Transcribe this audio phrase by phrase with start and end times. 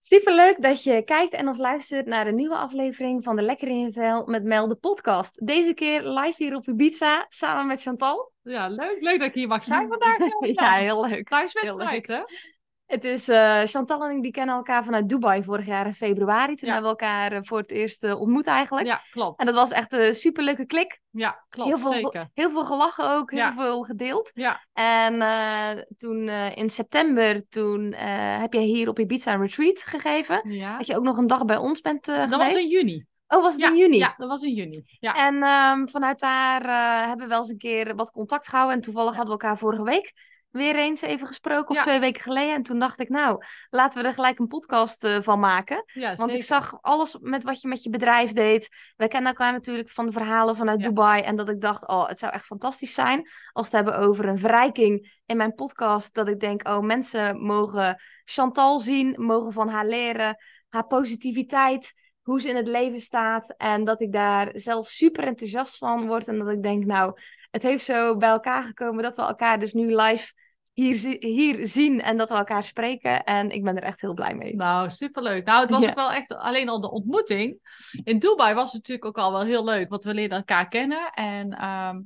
[0.00, 3.68] Super leuk dat je kijkt en of luistert naar de nieuwe aflevering van de Lekker
[3.68, 5.46] in je vel met Mel de podcast.
[5.46, 8.32] Deze keer live hier op Ibiza samen met Chantal.
[8.42, 8.96] Ja, leuk.
[9.00, 10.18] Leuk dat ik hier mag zijn vandaag.
[10.54, 11.28] ja, heel leuk.
[11.28, 12.22] Thuiswedstrijd, hè?
[12.90, 16.54] Het is uh, Chantal en ik die kennen elkaar vanuit Dubai vorig jaar in februari.
[16.56, 16.74] Toen Ja.
[16.74, 18.86] hebben we elkaar eh, voor het eerst eh, ontmoet eigenlijk.
[18.86, 19.40] Ja, klopt.
[19.40, 21.00] En dat was echt een superleuke klik.
[21.10, 21.68] Ja, klopt.
[21.68, 22.30] Heel veel, Zeker.
[22.34, 23.52] heel veel gelachen ook, heel Ja.
[23.52, 24.30] veel gedeeld.
[24.34, 29.40] Ja, En eh, toen eh, in september, toen eh, heb jij hier op Ibiza een
[29.40, 30.40] retreat gegeven.
[30.50, 30.76] ja.
[30.78, 32.52] Dat je ook nog een dag bij ons bent eh, Dat geweest.
[32.52, 33.04] was in juni.
[33.28, 33.96] Oh, was het Ja, in juni?
[33.98, 34.84] Ja, dat was in juni.
[35.00, 35.14] Ja.
[35.14, 38.76] En ehm, vanuit daar eh, hebben we wel eens een keer wat contact gehouden.
[38.76, 40.12] En toevallig hadden we elkaar vorige week
[40.50, 41.68] weer eens even gesproken.
[41.68, 41.82] Of Ja.
[41.82, 42.54] twee weken geleden.
[42.54, 45.82] En toen dacht ik, nou, laten we er gelijk een podcast eh, van maken.
[45.86, 46.34] ja, Want zeker.
[46.34, 48.68] ik zag alles met wat je met je bedrijf deed.
[48.96, 50.86] Wij kennen elkaar natuurlijk van de verhalen vanuit Ja.
[50.86, 51.22] Dubai.
[51.22, 54.28] En dat ik dacht, oh, het zou echt fantastisch zijn als we het hebben over
[54.28, 56.14] een verrijking in mijn podcast.
[56.14, 60.36] Dat ik denk, oh, mensen mogen Chantal zien, mogen van haar leren,
[60.68, 63.54] haar positiviteit, hoe ze in het leven staat.
[63.56, 66.28] En dat ik daar zelf super enthousiast van word.
[66.28, 67.12] En dat ik denk, nou,
[67.50, 70.32] het heeft zo bij elkaar gekomen dat we elkaar dus nu live
[70.80, 73.24] hier, hier zien en dat we elkaar spreken.
[73.24, 74.56] En ik ben er echt heel blij mee.
[74.56, 75.44] Nou, superleuk.
[75.44, 75.88] Nou, het was Ja.
[75.88, 77.58] ook wel echt alleen al de ontmoeting.
[78.04, 81.10] In Dubai was het natuurlijk ook al wel heel leuk, want we leerden elkaar kennen.
[81.10, 82.00] En ehm,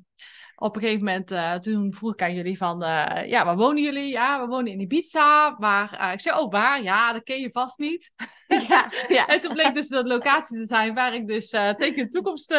[0.56, 3.82] op een gegeven moment, eh, toen vroeg ik aan jullie van, eh, ja, waar wonen
[3.82, 4.08] jullie?
[4.08, 5.56] Ja, we wonen in Ibiza.
[5.58, 6.82] Waar, eh, ik zei, oh, waar?
[6.82, 8.12] Ja, dat ken je vast niet.
[8.68, 9.26] Ja, ja.
[9.32, 12.54] En toen bleek dus de locatie te zijn waar ik dus tegen de toekomst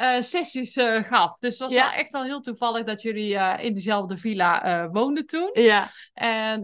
[0.00, 1.38] eh, sessies eh, gaf.
[1.38, 1.82] Dus het was Ja.
[1.82, 5.50] wel echt wel heel toevallig dat jullie eh, in dezelfde villa woonden toen.
[5.52, 6.62] Ja, En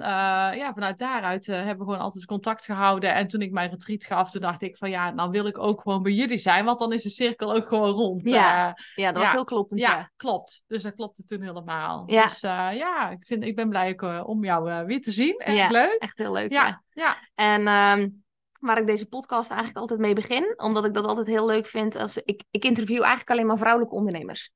[0.56, 3.14] ja, vanuit daaruit hebben we gewoon altijd contact gehouden.
[3.14, 5.80] En toen ik mijn retreat gaf, toen dacht ik van ja, nou wil ik ook
[5.80, 6.64] gewoon bij jullie zijn.
[6.64, 8.28] Want dan is de cirkel ook gewoon rond.
[8.28, 9.30] Ja, ja, dat was Ja.
[9.32, 9.80] heel kloppend.
[9.80, 10.10] ja, Ja.
[10.16, 10.62] klopt.
[10.66, 12.02] Dus dat klopte toen helemaal.
[12.06, 12.22] Ja.
[12.22, 15.36] Dus ja, ik, vind, ik ben blij ook, om jou weer te zien.
[15.38, 15.68] Echt Ja.
[15.68, 15.96] leuk.
[15.98, 16.50] Echt heel leuk.
[16.50, 16.66] Ja.
[16.66, 17.16] Ja, ja.
[17.34, 18.08] En ehm,
[18.60, 21.96] waar ik deze podcast eigenlijk altijd mee begin, omdat ik dat altijd heel leuk vind.
[21.96, 24.52] Als ik, ik interview eigenlijk alleen maar vrouwelijke ondernemers.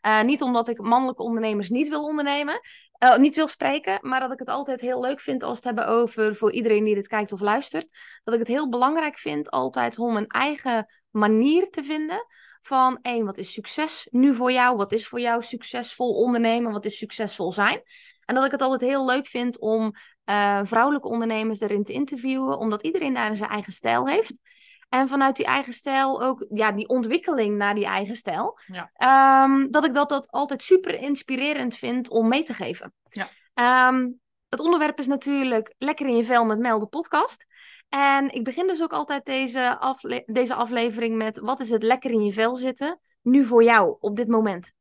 [0.00, 2.60] Eh, niet omdat ik mannelijke ondernemers niet wil ondernemen,
[2.92, 5.86] eh, niet wil spreken, maar dat ik het altijd heel leuk vind als het hebben
[5.86, 9.98] over, voor iedereen die dit kijkt of luistert, dat ik het heel belangrijk vind altijd
[9.98, 12.26] om een eigen manier te vinden
[12.60, 14.76] van één, wat is succes nu voor jou?
[14.76, 16.72] Wat is voor jou succesvol ondernemen?
[16.72, 17.82] Wat is succesvol zijn?
[18.24, 19.92] En dat ik het altijd heel leuk vind om
[20.30, 24.40] eh, vrouwelijke ondernemers erin te interviewen, omdat iedereen daar zijn eigen stijl heeft.
[24.88, 28.58] En vanuit die eigen stijl ook ja, die ontwikkeling naar die eigen stijl.
[28.66, 28.90] Ja.
[28.94, 32.92] Ehm, dat ik dat, dat altijd super inspirerend vind om mee te geven.
[33.08, 33.28] Ja.
[33.54, 34.08] Ehm,
[34.48, 37.46] het onderwerp is natuurlijk Lekker in je vel met Mel, de podcast.
[37.88, 42.10] En ik begin dus ook altijd deze, afle- deze aflevering met: wat is het lekker
[42.10, 44.72] in je vel zitten nu voor jou op dit moment?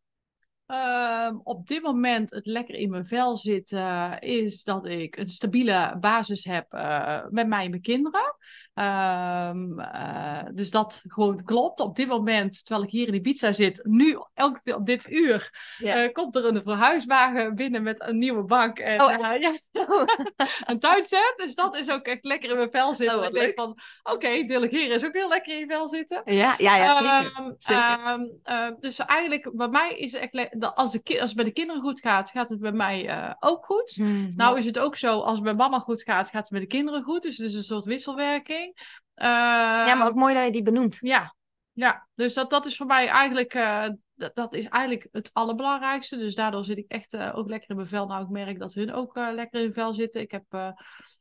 [0.70, 5.30] Ehm, op dit moment het lekker in mijn vel zit, eh, is dat ik een
[5.30, 8.36] stabiele basis heb eh, met mij en mijn kinderen.
[8.80, 11.80] Ehm, eh, dus dat gewoon klopt.
[11.80, 16.12] Op dit moment, terwijl ik hier in Ibiza zit, nu elk op dit uur, eh,
[16.12, 19.58] komt er een verhuiswagen binnen met een nieuwe bank en Oh, eh, ja,
[20.70, 21.34] een tuinset.
[21.36, 23.20] Dus dat is ook echt lekker in mijn vel zitten.
[23.20, 26.22] Oh, ik denk van, oké, delegeren is ook heel lekker in je vel zitten.
[26.26, 27.32] Ja, ja, ja zeker.
[27.38, 28.30] Ehm, zeker.
[28.44, 31.82] ehm, dus eigenlijk, bij mij is het echt, als, de als het bij de kinderen
[31.82, 33.98] goed gaat, gaat het bij mij ook goed.
[33.98, 34.32] Mhm.
[34.36, 36.68] Nou is het ook zo, als het bij mama goed gaat, gaat het bij de
[36.68, 37.22] kinderen goed.
[37.22, 38.69] Dus het is een soort wisselwerking.
[39.16, 40.98] Ja, maar ook mooi dat je die benoemt.
[41.02, 41.36] Ja,
[41.74, 42.08] ja.
[42.16, 46.18] dus dat, dat is voor mij eigenlijk, eh, dat, dat is eigenlijk het allerbelangrijkste.
[46.18, 48.08] Dus daardoor zit ik echt eh, ook lekker in mijn vel.
[48.08, 50.22] Nou, ik merk dat hun ook eh, lekker in vel zitten.
[50.22, 50.72] Ik heb eh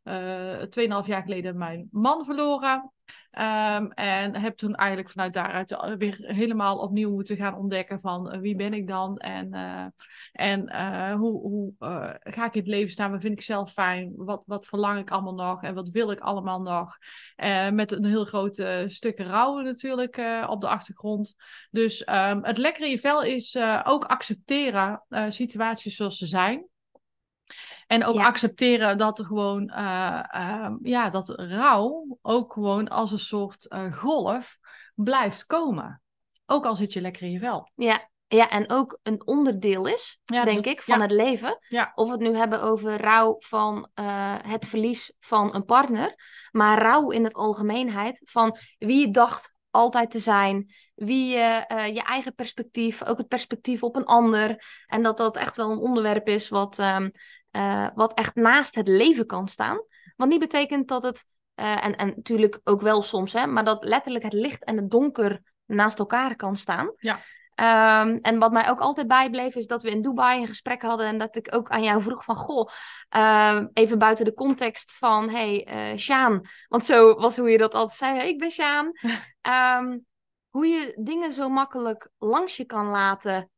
[0.02, 2.92] eh 2,5 jaar geleden mijn man verloren.
[3.38, 8.40] Ehm, en heb toen eigenlijk vanuit daaruit weer helemaal opnieuw moeten gaan ontdekken van eh,
[8.40, 9.86] wie ben ik dan en, eh,
[10.32, 11.72] en eh, hoe, hoe
[12.20, 15.10] ga ik in het leven staan, wat vind ik zelf fijn, wat, wat verlang ik
[15.10, 16.96] allemaal nog en wat wil ik allemaal nog.
[17.72, 20.16] Met een heel groot stuk rouw natuurlijk
[20.48, 21.34] op de achtergrond.
[21.70, 26.66] Dus ehm, het lekker in je vel is ook accepteren situaties zoals ze zijn.
[27.88, 28.26] En ook Ja.
[28.26, 33.92] accepteren dat er gewoon, eh, ehm, ja, dat rouw ook gewoon als een soort eh,
[33.92, 34.58] golf
[34.94, 36.02] blijft komen.
[36.46, 37.70] Ook al zit je lekker in je vel.
[37.74, 41.02] Ja, ja, en ook een onderdeel is, Ja, denk ik, van ja.
[41.02, 41.58] het leven.
[41.68, 41.92] Ja.
[41.94, 46.14] Of we het nu hebben over rouw van eh, het verlies van een partner,
[46.50, 52.02] maar rouw in het algemeenheid van wie je dacht altijd te zijn, wie je, je
[52.02, 54.64] eigen perspectief, ook het perspectief op een ander.
[54.86, 57.08] En dat dat echt wel een onderwerp is wat, ehm,
[57.50, 59.80] eh, wat echt naast het leven kan staan.
[60.16, 61.24] Want niet betekent dat het,
[61.54, 64.90] eh, en, en natuurlijk ook wel soms, hè, maar dat letterlijk het licht en het
[64.90, 66.92] donker naast elkaar kan staan.
[66.96, 67.18] Ja.
[67.58, 71.06] Ehm, en wat mij ook altijd bijbleef is dat we in Dubai een gesprek hadden
[71.06, 72.68] en dat ik ook aan jou vroeg van, goh,
[73.08, 77.74] ehm, even buiten de context van, hey, uh, Sjaan, want zo was hoe je dat
[77.74, 78.90] altijd zei, hey, ik ben Sjaan.
[79.40, 79.98] Ehm,
[80.48, 83.50] hoe je dingen zo makkelijk langs je kan laten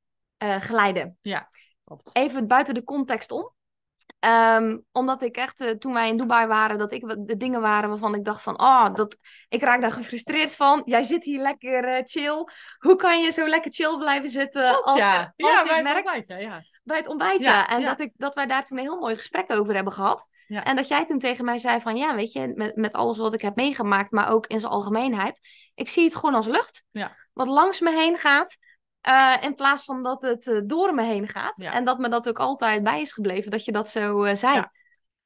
[0.43, 1.19] uh, glijden.
[1.21, 1.49] Ja,
[1.85, 2.11] klopt.
[2.13, 3.53] Even buiten de context om.
[4.27, 7.89] Um, omdat ik echt, uh, toen wij in Dubai waren, dat ik de dingen waren
[7.89, 9.17] waarvan ik dacht van, oh, dat,
[9.49, 10.83] ik raak daar gefrustreerd van.
[10.85, 12.49] Jij zit hier lekker uh, chill.
[12.79, 15.19] Hoe kan je zo lekker chill blijven zitten als, ja.
[15.19, 16.63] als ja, je bij het merkt ontbijtje, ja.
[16.83, 17.51] bij het ontbijtje?
[17.51, 17.87] Ja, en ja.
[17.87, 20.29] Dat, ik, dat wij daar toen een heel mooi gesprek over hebben gehad.
[20.47, 20.65] Ja.
[20.65, 23.35] En dat jij toen tegen mij zei van, ja, weet je, met, met alles wat
[23.35, 25.41] ik heb meegemaakt, maar ook in zijn algemeenheid,
[25.75, 26.85] ik zie het gewoon als lucht.
[26.91, 27.17] Ja.
[27.33, 28.57] Wat langs me heen gaat.
[29.09, 31.57] Uh, in plaats van dat het uh, door me heen gaat.
[31.59, 31.73] Ja.
[31.73, 34.55] En dat me dat ook altijd bij is gebleven, dat je dat zo uh, zei.
[34.55, 34.73] Ja.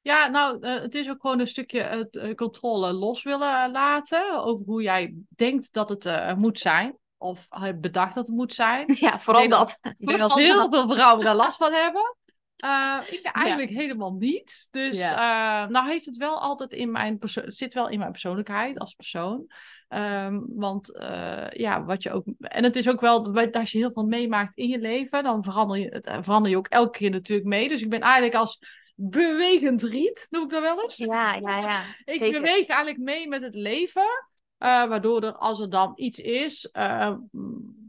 [0.01, 4.81] Ja, nou, het is ook gewoon een stukje het controle los willen laten over hoe
[4.81, 6.97] jij denkt dat het moet zijn.
[7.17, 8.95] Of bedacht dat het moet zijn.
[8.99, 9.79] Ja, vooral ik dat.
[9.97, 12.15] Ik denk dat heel veel vrouwen daar last van hebben.
[13.09, 13.77] Ik eigenlijk Ja.
[13.77, 14.67] helemaal niet.
[14.71, 19.47] Dus nou heeft het wel altijd in mijn zit wel in mijn persoonlijkheid als persoon.
[19.95, 22.23] Um, want uh, ja, wat je ook.
[22.39, 25.77] En het is ook wel, als je heel veel meemaakt in je leven, dan verander
[25.77, 27.67] je, uh, verander je ook elke keer natuurlijk mee.
[27.67, 28.59] Dus ik ben eigenlijk als
[28.95, 30.97] bewegend riet, noem ik dat wel eens.
[30.97, 31.83] Ja, ja, ja.
[32.13, 32.41] Ik Zeker.
[32.41, 34.25] beweeg eigenlijk mee met het leven.
[34.59, 37.15] Uh, waardoor er, als er dan iets is, uh,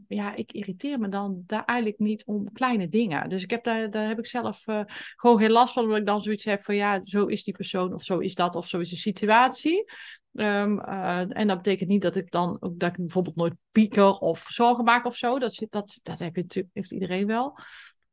[0.07, 3.29] ja, ik irriteer me dan daar eigenlijk niet om kleine dingen.
[3.29, 4.81] Dus ik heb daar, daar heb ik zelf uh,
[5.15, 7.93] gewoon geen last van, omdat ik dan zoiets heb van, ja, zo is die persoon,
[7.93, 9.91] of zo is dat, of zo is de situatie.
[10.33, 14.45] Um, en dat betekent niet dat ik dan ook dat ik bijvoorbeeld nooit pieker of
[14.47, 15.39] zorgen maak of zo.
[15.39, 17.59] Dat, dat, dat heb je natuurlijk, heeft iedereen wel.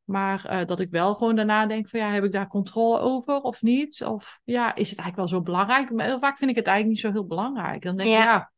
[0.03, 3.41] Maar uh, dat ik wel gewoon daarna denk van ja, heb ik daar controle over
[3.41, 4.03] of niet?
[4.03, 5.91] Of ja, is het eigenlijk wel zo belangrijk?
[5.91, 7.83] Maar heel vaak vind ik het eigenlijk niet zo heel belangrijk.
[7.83, 8.23] Dan denk ik Ja.
[8.23, 8.51] ja,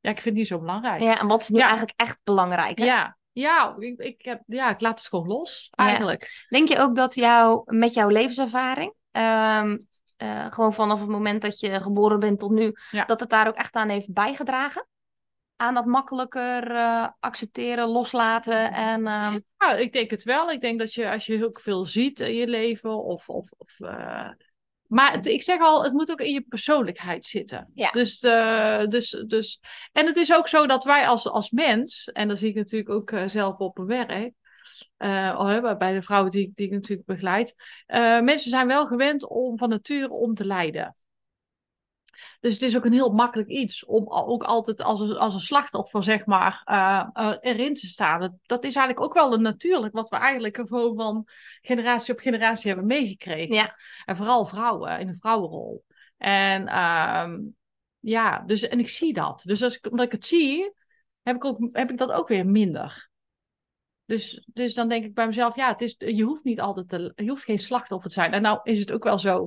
[0.00, 1.02] ja, ik vind het niet zo belangrijk.
[1.02, 1.68] Ja, en wat is nu Ja.
[1.68, 2.78] eigenlijk echt belangrijk?
[2.78, 2.84] hè?
[2.84, 6.46] ja, ja, ik, ik, heb, ja, ik laat het gewoon los eigenlijk.
[6.48, 9.76] Denk je ook dat jou, met jouw levenservaring, ehm,
[10.24, 13.04] eh, gewoon vanaf het moment dat je geboren bent tot nu, Ja.
[13.04, 14.86] dat het daar ook echt aan heeft bijgedragen?
[15.56, 19.06] Aan dat makkelijker eh, accepteren, loslaten en...
[19.06, 20.50] ehm, Ja, ik denk het wel.
[20.50, 23.28] Ik denk dat je als je heel veel ziet in je leven of...
[23.28, 24.30] of, of uh...
[24.86, 27.70] Maar het, ik zeg al, het moet ook in je persoonlijkheid zitten.
[27.74, 27.90] Ja.
[27.90, 28.18] Dus,
[28.88, 29.60] dus, dus...
[29.92, 32.90] En het is ook zo dat wij als, als mens, en dat zie ik natuurlijk
[32.90, 34.34] ook zelf op mijn werk,
[34.98, 37.54] uh, bij de vrouwen die, die ik natuurlijk begeleid,
[38.22, 40.96] mensen zijn wel gewend om van nature om te lijden.
[42.44, 45.40] Dus het is ook een heel makkelijk iets om ook altijd als een, als een
[45.40, 48.38] slachtoffer, zeg maar, uh, uh, erin te staan.
[48.42, 51.28] Dat, is eigenlijk ook wel een natuurlijk wat we eigenlijk gewoon van
[51.62, 53.54] generatie op generatie hebben meegekregen.
[53.54, 53.76] Ja.
[54.04, 55.84] En vooral vrouwen, in een vrouwenrol.
[56.16, 57.28] En uh,
[57.98, 59.42] ja, dus, en ik zie dat.
[59.44, 60.72] Dus als ik, omdat ik het zie,
[61.22, 63.08] heb ik, ook, heb ik dat ook weer minder.
[64.06, 67.12] Dus, dus dan denk ik bij mezelf, ja, het is, je hoeft niet altijd te,
[67.16, 68.32] je hoeft geen slachtoffer te zijn.
[68.32, 69.46] En nou is het ook wel zo,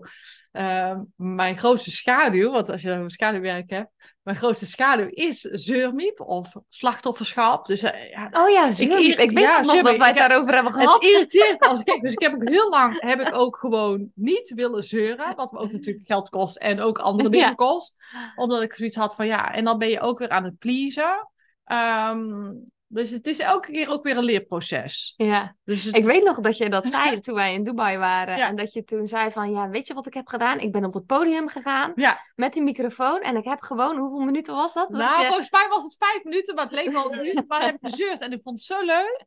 [0.52, 6.20] uh, mijn grootste schaduw, want als je een schaduwwerk hebt, mijn grootste schaduw is zeurmiep
[6.20, 7.66] of slachtofferschap.
[7.66, 9.12] Dus, uh, ja, oh ja, zeurmiep.
[9.12, 10.94] Ik, ik weet ja, nog dat wij het daarover hebben gehad.
[10.94, 12.02] Het irriteert als ik.
[12.08, 15.60] Dus ik heb ook heel lang, heb ik ook gewoon niet willen zeuren, wat me
[15.60, 17.54] ook natuurlijk geld kost en ook andere dingen Ja.
[17.54, 17.96] kost.
[18.36, 21.30] Omdat ik zoiets had van, ja, en dan ben je ook weer aan het pleasen.
[21.66, 25.14] Um, dus het is elke keer ook weer een leerproces.
[25.18, 25.96] Ja, dus het...
[25.96, 28.38] ik weet nog dat je dat zei toen wij in Dubai waren.
[28.38, 28.48] Ja.
[28.48, 30.60] En dat je toen zei van, ja, weet je wat ik heb gedaan?
[30.60, 32.18] Ik ben op het podium gegaan ja.
[32.36, 33.22] met die microfoon.
[33.22, 34.90] En ik heb gewoon, hoeveel minuten was dat?
[34.90, 35.28] Nou, je...
[35.28, 37.48] volgens mij was het vijf minuten, maar het leek wel een minuut.
[37.48, 39.26] Maar heb ik gezeurd en ik vond het zo leuk.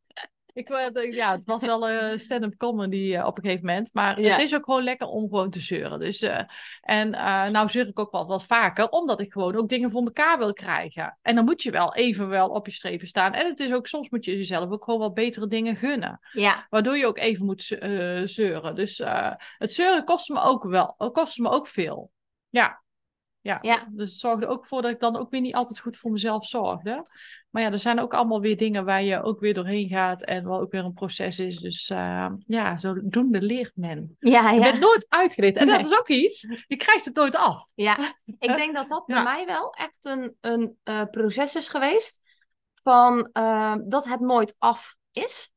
[0.52, 0.68] Ik,
[1.14, 3.90] ja, het was wel uh, stand-up comedy uh, op een gegeven moment.
[3.92, 4.32] Maar ja.
[4.32, 5.98] het is ook gewoon lekker om gewoon te zeuren.
[5.98, 6.40] Dus, uh,
[6.80, 7.10] en
[7.52, 10.52] nou zeur ik ook wel wat vaker, omdat ik gewoon ook dingen voor elkaar wil
[10.52, 11.18] krijgen.
[11.22, 13.32] En dan moet je wel even wel op je strepen staan.
[13.32, 16.20] En het is ook, soms moet je jezelf ook gewoon wel betere dingen gunnen.
[16.32, 16.66] Ja.
[16.70, 17.62] Waardoor je ook even moet
[18.24, 18.74] zeuren.
[18.74, 19.02] Dus
[19.58, 22.10] het zeuren kost me ook wel, kost me ook veel.
[22.48, 22.82] Ja.
[23.42, 23.58] Ja.
[23.62, 26.10] ja, dus het zorgde ook voor dat ik dan ook weer niet altijd goed voor
[26.10, 27.06] mezelf zorgde.
[27.50, 30.44] Maar ja, er zijn ook allemaal weer dingen waar je ook weer doorheen gaat en
[30.44, 31.58] wat ook weer een proces is.
[31.58, 34.16] Dus uh, ja, zodoende leert men.
[34.18, 34.50] Ja, ja.
[34.50, 35.56] Je bent nooit uitgeleerd.
[35.56, 35.76] En Nee.
[35.76, 37.66] dat is ook iets, je krijgt het nooit af.
[37.74, 39.14] Ja, ik denk dat dat Ja.
[39.14, 42.20] bij mij wel echt een, een uh, proces is geweest.
[42.82, 45.50] Van uh, dat het nooit af is.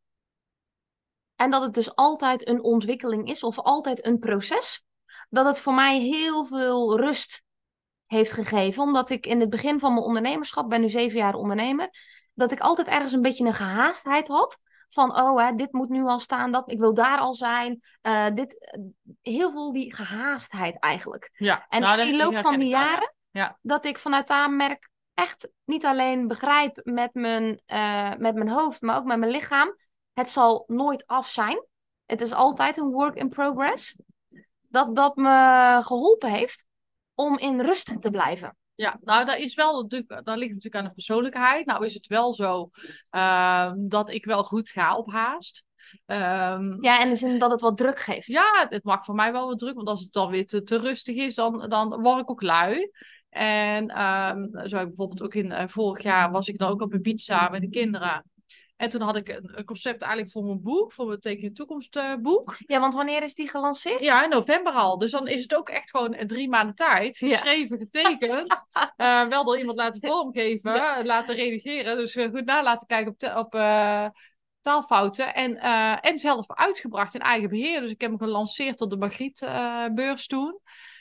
[1.36, 4.84] En dat het dus altijd een ontwikkeling is of altijd een proces.
[5.30, 7.44] Dat het voor mij heel veel rust
[8.08, 8.84] heeft gegeven.
[8.84, 11.90] Omdat ik in het begin van mijn ondernemerschap, ben nu zeven jaar ondernemer,
[12.34, 14.60] dat ik altijd ergens een beetje een gehaastheid had.
[14.88, 17.82] Van, oh, hè, dit moet nu al staan, dat, ik wil daar al zijn.
[18.02, 18.70] Uh, dit,
[19.22, 21.32] heel veel die gehaastheid eigenlijk.
[21.34, 23.58] Ja, En nou, in die dat loop van die jaren, Ja.
[23.62, 28.82] dat ik vanuit daar merk, echt niet alleen begrijp met mijn, eh, met mijn hoofd,
[28.82, 29.78] maar ook met mijn lichaam.
[30.14, 31.66] Het zal nooit af zijn.
[32.06, 33.98] Het is altijd een work in progress.
[34.62, 36.66] Dat dat me geholpen heeft
[37.16, 38.58] om in rust te blijven.
[38.76, 41.66] Ja, nou, dat, is wel, dat ligt natuurlijk aan de persoonlijkheid.
[41.66, 42.70] Nou is het wel zo
[43.10, 45.64] ehm, dat ik wel goed ga op haast.
[46.06, 48.28] Ehm, Ja, en de zin dat het wat druk geeft.
[48.28, 50.78] ja, het maakt voor mij wel wat druk, want als het dan weer te, te
[50.78, 52.92] rustig is, dan, dan word ik ook lui.
[53.30, 56.82] En ehm, zo heb ik bijvoorbeeld ook in eh, vorig jaar was ik dan ook
[56.82, 58.24] op een pizza met de kinderen.
[58.84, 61.52] En toen had ik een, een concept eigenlijk voor mijn boek, voor mijn Teken je
[61.52, 62.56] Toekomst eh, boek.
[62.58, 64.00] Ja, want wanneer is die gelanceerd?
[64.04, 64.98] Ja, in november al.
[64.98, 67.18] Dus dan is het ook echt gewoon drie maanden tijd.
[67.18, 67.38] Ja.
[67.38, 68.66] Geschreven, getekend.
[68.96, 71.98] eh, wel door iemand laten vormgeven, laten redigeren.
[71.98, 73.52] Dus eh, goed na laten kijken op, te- op
[74.62, 75.34] taalfouten.
[75.34, 75.58] En,
[76.02, 77.82] en zelf uitgebracht in eigen beheer.
[77.82, 80.60] Dus ik heb hem gelanceerd op de Margriet-beurs toen.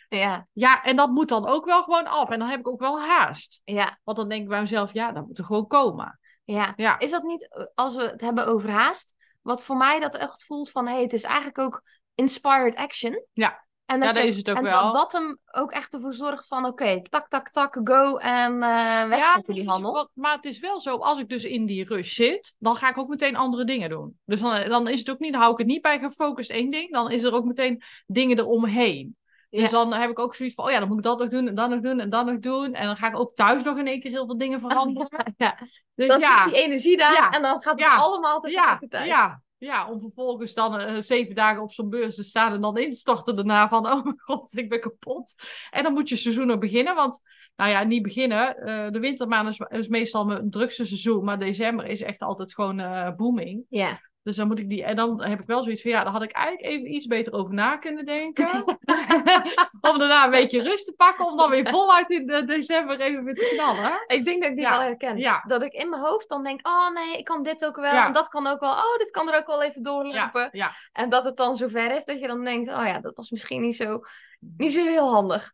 [0.09, 2.31] Ja, Ja, en dat moet dan ook wel gewoon af.
[2.31, 3.61] En dan heb ik ook wel haast.
[3.65, 6.19] ja, Want dan denk ik bij mezelf, ja, dat moet er gewoon komen.
[6.45, 6.73] Ja.
[6.77, 10.15] Ja, Is dat niet, eh, als we het hebben over haast, wat voor mij dat
[10.17, 11.83] echt voelt van, hé, hey, het is eigenlijk ook
[12.15, 13.25] inspired action.
[13.33, 13.65] Ja.
[13.85, 14.83] En Ja, dat, dat je- is het ook en wel.
[14.83, 19.09] dat dat hem ook echt ervoor zorgt van, oké, tak, tak, tak, go en eh
[19.09, 19.93] wegzetten die weet je handel.
[19.93, 22.89] wat, maar het is wel zo, als ik dus in die rush zit, dan ga
[22.89, 24.19] ik ook meteen andere dingen doen.
[24.25, 26.71] Dus dan, dan is het ook niet, dan hou ik het niet bij gefocust één
[26.71, 29.17] ding, dan is er ook meteen dingen eromheen.
[29.61, 31.49] Dus dan heb ik ook zoiets van, oh ja, dan moet ik dat nog doen
[31.49, 32.75] en dat nog doen en dat nog doen.
[32.75, 35.09] En dan ga ik ook thuis nog in één keer heel veel dingen veranderen.
[35.37, 35.59] Ja.
[35.95, 39.07] Dus Dan zit die energie daar en dan gaat het allemaal tegelijkertijd.
[39.07, 42.77] ja, ja, om vervolgens dan eh, zeven dagen op zo'n beurs te staan en dan
[42.79, 45.35] instorten daarna van, oh mijn god, ik ben kapot.
[45.71, 47.21] En dan moet je seizoen nog beginnen, want,
[47.57, 48.57] nou ja, niet beginnen.
[48.57, 52.81] eh, de wintermaanden is, is meestal mijn drukste seizoen, maar december is echt altijd gewoon
[52.81, 53.65] eh, booming.
[53.69, 54.01] Ja.
[54.23, 56.23] Dus dan moet ik die, en dan heb ik wel zoiets van, ja, daar had
[56.23, 58.65] ik eigenlijk even iets beter over na kunnen denken.
[59.91, 63.25] om daarna een beetje rust te pakken, om dan weer voluit in de december even
[63.25, 64.05] weer te knallen.
[64.07, 64.71] Ik denk dat ik die Ja.
[64.71, 65.19] wel herken.
[65.19, 65.45] Ja.
[65.47, 67.93] Dat ik in mijn hoofd dan denk, oh nee, ik kan dit ook wel.
[67.95, 68.07] Ja.
[68.07, 68.73] En dat kan ook wel.
[68.73, 70.51] Oh, dit kan er ook wel even doorlopen.
[70.93, 73.61] En dat het dan zover is dat je dan denkt, oh ja, dat was misschien
[73.61, 74.01] niet zo,
[74.41, 75.53] niet zo heel handig.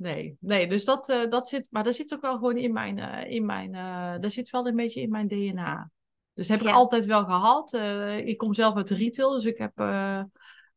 [0.00, 2.98] Nee, nee, dus dat, eh, dat zit, maar dat zit ook wel gewoon in mijn,
[2.98, 5.90] eh, in mijn, eh, dat zit wel een beetje in mijn DNA.
[6.34, 6.72] Dus heb ik Ja.
[6.72, 7.72] altijd wel gehad.
[7.74, 10.22] Eh, ik kom zelf uit de retail, dus ik heb eh,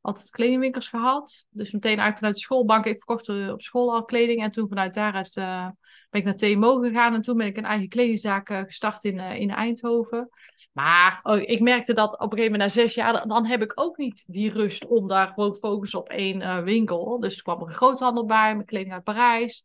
[0.02, 1.46] altijd kledingwinkels gehad.
[1.50, 4.42] Dus meteen eigenlijk vanuit de schoolbank, ik verkocht eh, op school al kleding.
[4.44, 7.14] En toen vanuit daaruit ben ik naar TMO gegaan.
[7.14, 10.30] En toen ben ik een eigen kledingzaak gestart in, in Eindhoven.
[10.72, 13.62] Maar oh, ik merkte dat op een gegeven moment na zes jaar, dan- dan heb
[13.62, 17.20] ik ook niet die rust om daar gewoon te focussen op één winkel.
[17.20, 19.64] Dus er kwam er een groothandel bij, mijn kleding uit Parijs.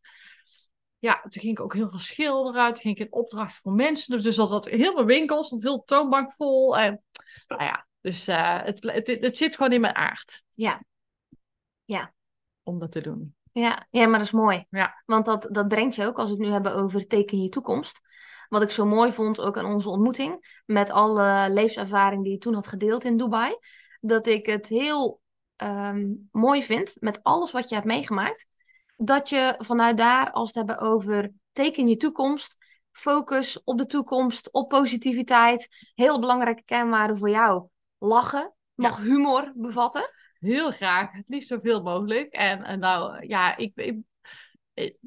[0.99, 2.73] Ja, toen ging ik ook heel veel schilderen.
[2.73, 4.21] Toen ging ik in opdracht voor mensen.
[4.21, 6.77] Dus dat had heel veel winkels, dat heel toonbank vol.
[6.77, 7.03] En,
[7.47, 10.43] nou ja, dus eh, het, het, het zit gewoon in mijn aard.
[10.53, 10.83] Ja.
[11.85, 12.13] Ja.
[12.63, 13.35] Om dat te doen.
[13.51, 14.65] Ja, ja maar dat is mooi.
[14.69, 15.03] Ja.
[15.05, 17.99] Want dat, dat brengt je ook, als we het nu hebben over teken je toekomst.
[18.49, 22.53] Wat ik zo mooi vond, ook aan onze ontmoeting, met alle levenservaring die je toen
[22.53, 23.57] had gedeeld in Dubai.
[24.01, 25.21] Dat ik het heel
[25.55, 28.47] ehm, mooi vind, met alles wat je hebt meegemaakt,
[29.01, 32.57] dat je vanuit daar, als we het hebben over teken je toekomst,
[32.91, 37.67] focus op de toekomst, op positiviteit, heel belangrijke kenwaarden voor jou.
[37.97, 40.09] Lachen, mag humor bevatten.
[40.39, 42.33] Heel graag, het liefst zoveel mogelijk.
[42.33, 43.97] En, en nou, ja, ik, ik,
[44.73, 44.97] ik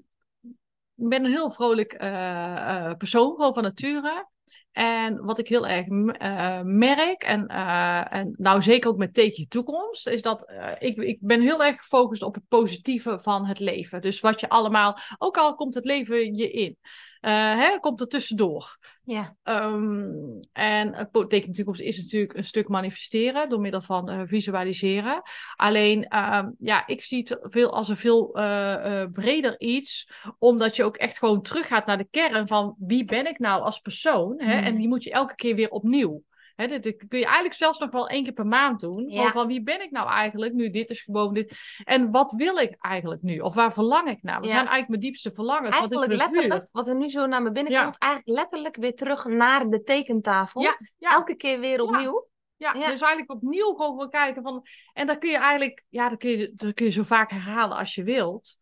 [0.94, 4.28] ben een heel vrolijk eh, eh, persoon, gewoon van nature.
[4.72, 9.40] En wat ik heel erg eh, merk, en, eh, en nou zeker ook met teken
[9.42, 13.46] je toekomst, is dat eh, ik, ik ben heel erg gefocust op het positieve van
[13.46, 14.00] het leven.
[14.00, 16.78] Dus wat je allemaal, ook al komt het leven je in,
[17.22, 18.78] eh, hè, komt er tussendoor.
[19.04, 24.20] Ja, Ehm, en het teken toekomst is natuurlijk een stuk manifesteren door middel van eh,
[24.24, 25.22] visualiseren.
[25.56, 30.84] Alleen, ehm, ja, ik zie het veel als een veel eh, breder iets, omdat je
[30.84, 34.40] ook echt gewoon teruggaat naar de kern van wie ben ik nou als persoon?
[34.40, 34.60] Hè?
[34.60, 36.22] En die moet je elke keer weer opnieuw.
[36.56, 39.08] Hè, dit, dit kun je eigenlijk zelfs nog wel één keer per maand doen.
[39.08, 39.30] Ja.
[39.32, 40.70] Van wie ben ik nou eigenlijk nu?
[40.70, 41.58] Dit is gewoon dit.
[41.84, 43.38] En wat wil ik eigenlijk nu?
[43.40, 44.34] Of waar verlang ik naar?
[44.40, 44.54] Wat Ja.
[44.54, 45.78] zijn eigenlijk mijn diepste verlangens?
[45.78, 46.40] Wat is eigenlijk vuur?
[46.40, 47.82] letterlijk, wat er nu zo naar me binnen Ja.
[47.82, 50.66] komt, eigenlijk letterlijk weer terug naar de tekentafel.
[50.98, 52.28] Elke keer weer opnieuw.
[52.56, 52.86] Ja, Ja.
[52.90, 54.66] dus eigenlijk opnieuw gewoon kijken van.
[54.92, 57.76] En dan kun je eigenlijk, ja, dan kun je, dan kun je zo vaak herhalen
[57.76, 58.56] als je wilt.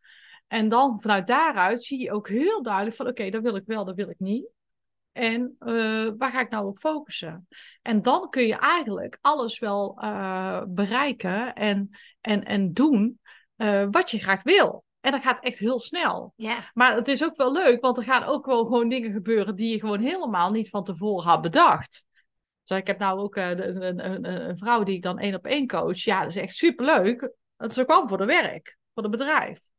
[0.46, 3.84] En dan vanuit daaruit zie je ook heel duidelijk van oké, dat wil ik wel,
[3.84, 4.48] dat wil ik niet.
[5.12, 7.48] En eh, waar ga ik nou op focussen?
[7.82, 11.90] En dan kun je eigenlijk alles wel eh, bereiken en,
[12.20, 13.20] en, en doen
[13.56, 14.84] eh, wat je graag wil.
[15.00, 16.32] En dat gaat echt heel snel.
[16.36, 16.70] Ja.
[16.74, 19.72] Maar het is ook wel leuk, want er gaan ook wel gewoon dingen gebeuren die
[19.72, 22.06] je gewoon helemaal niet van tevoren had bedacht.
[22.64, 25.66] Dus ik heb nou ook een, een, een, vrouw die ik dan één op één
[25.66, 26.04] coach.
[26.04, 27.32] Ja, dat is echt superleuk.
[27.56, 29.69] Het is ook al voor de werk, voor het bedrijf.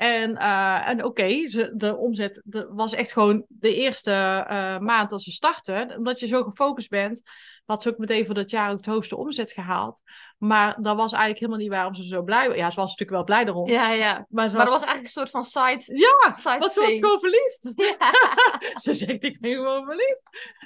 [0.00, 1.26] En, uh, en oké,
[1.72, 4.10] de omzet de, was echt gewoon de eerste
[4.50, 5.96] uh, maand dat ze starten.
[5.96, 7.22] Omdat je zo gefocust bent,
[7.64, 9.98] had ze ook meteen voor dat jaar ook de hoogste omzet gehaald.
[10.38, 12.56] Maar dat was eigenlijk helemaal niet waarom ze zo blij was.
[12.56, 13.68] Ja, ze was natuurlijk wel blij erom.
[13.68, 14.26] Ja, ja.
[14.28, 15.98] Maar, had- dat was eigenlijk een soort van side...
[15.98, 17.72] Ja, side want ze was gewoon verliefd.
[17.74, 18.12] Ja.
[18.84, 20.20] ze zegt, ik ben gewoon verliefd.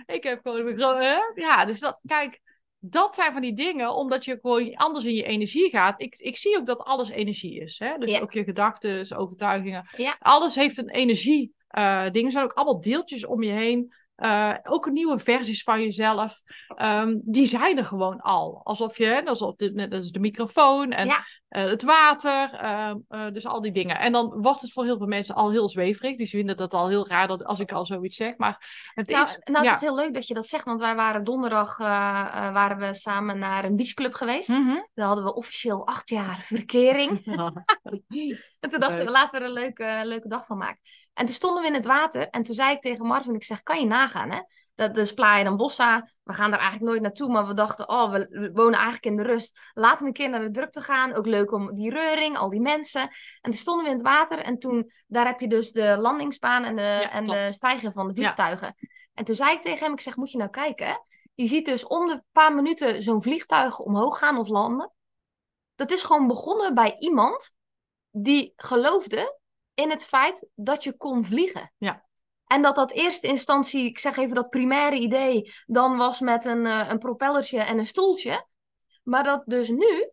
[0.07, 1.03] Ik heb gewoon...
[1.03, 1.33] een?
[1.35, 2.41] Ja, dus dat, kijk,
[2.91, 6.01] dat zijn van die dingen, omdat je gewoon anders in je energie gaat.
[6.03, 7.79] Ik, ik zie ook dat alles energie is.
[7.79, 7.99] Hè?
[7.99, 8.21] Dus Ja.
[8.21, 9.89] ook je gedachten, overtuigingen.
[9.97, 10.17] Ja.
[10.19, 11.53] Alles heeft een energie.
[11.69, 13.95] eh dingen Er zijn ook allemaal deeltjes om je heen.
[14.15, 16.41] Eh, ook nieuwe versies van jezelf.
[16.77, 18.61] Ehm, die zijn er gewoon al.
[18.65, 21.25] Alsof je, alsof de, net als de microfoon en Ja.
[21.55, 22.53] Eh, het water.
[22.53, 23.99] ehm, eh, dus al die dingen.
[23.99, 26.17] En dan wordt het voor heel veel mensen al heel zweverig.
[26.17, 28.37] Dus ze vinden dat al heel raar dat, als ik al zoiets zeg.
[28.37, 29.39] Maar het Nou, is.
[29.45, 29.71] nou ja.
[29.73, 31.87] het is heel leuk dat je dat zegt, want wij waren donderdag eh,
[32.53, 34.49] waren we samen naar een beachclub geweest.
[34.49, 34.77] Mhm.
[34.95, 37.19] Daar hadden we officieel acht jaar verkering.
[38.61, 40.81] En toen dachten we, laten we er een leuke, leuke dag van maken.
[41.13, 43.63] En toen stonden we in het water en toen zei ik tegen Marvin, ik zeg,
[43.63, 44.41] kan je nagaan hè?
[44.75, 46.09] Dat is Playa dan Bossa.
[46.23, 49.23] We gaan daar eigenlijk nooit naartoe, maar we dachten, oh, we, wonen eigenlijk in de
[49.23, 49.61] rust.
[49.75, 51.15] Laten we een keer naar de drukte gaan.
[51.15, 53.01] Ook leuk om die reuring, al die mensen.
[53.01, 56.65] En toen stonden we in het water en toen, daar heb je dus de landingsbaan
[56.65, 58.21] en de, en de stijgen van de Ja.
[58.21, 58.75] vliegtuigen.
[59.15, 61.05] En toen zei ik tegen hem, ik zeg, moet je nou kijken?
[61.35, 64.93] Je ziet dus om de paar minuten zo'n vliegtuig omhoog gaan of landen.
[65.75, 67.53] Dat is gewoon begonnen bij iemand
[68.11, 69.39] die geloofde
[69.75, 71.73] in het feit dat je kon vliegen.
[71.79, 72.04] Ja.
[72.55, 76.67] En dat dat eerste instantie, ik zeg even dat primaire idee, dan was met een,
[76.67, 78.47] eh, een propellertje en een stoeltje.
[79.03, 80.11] Maar dat dus nu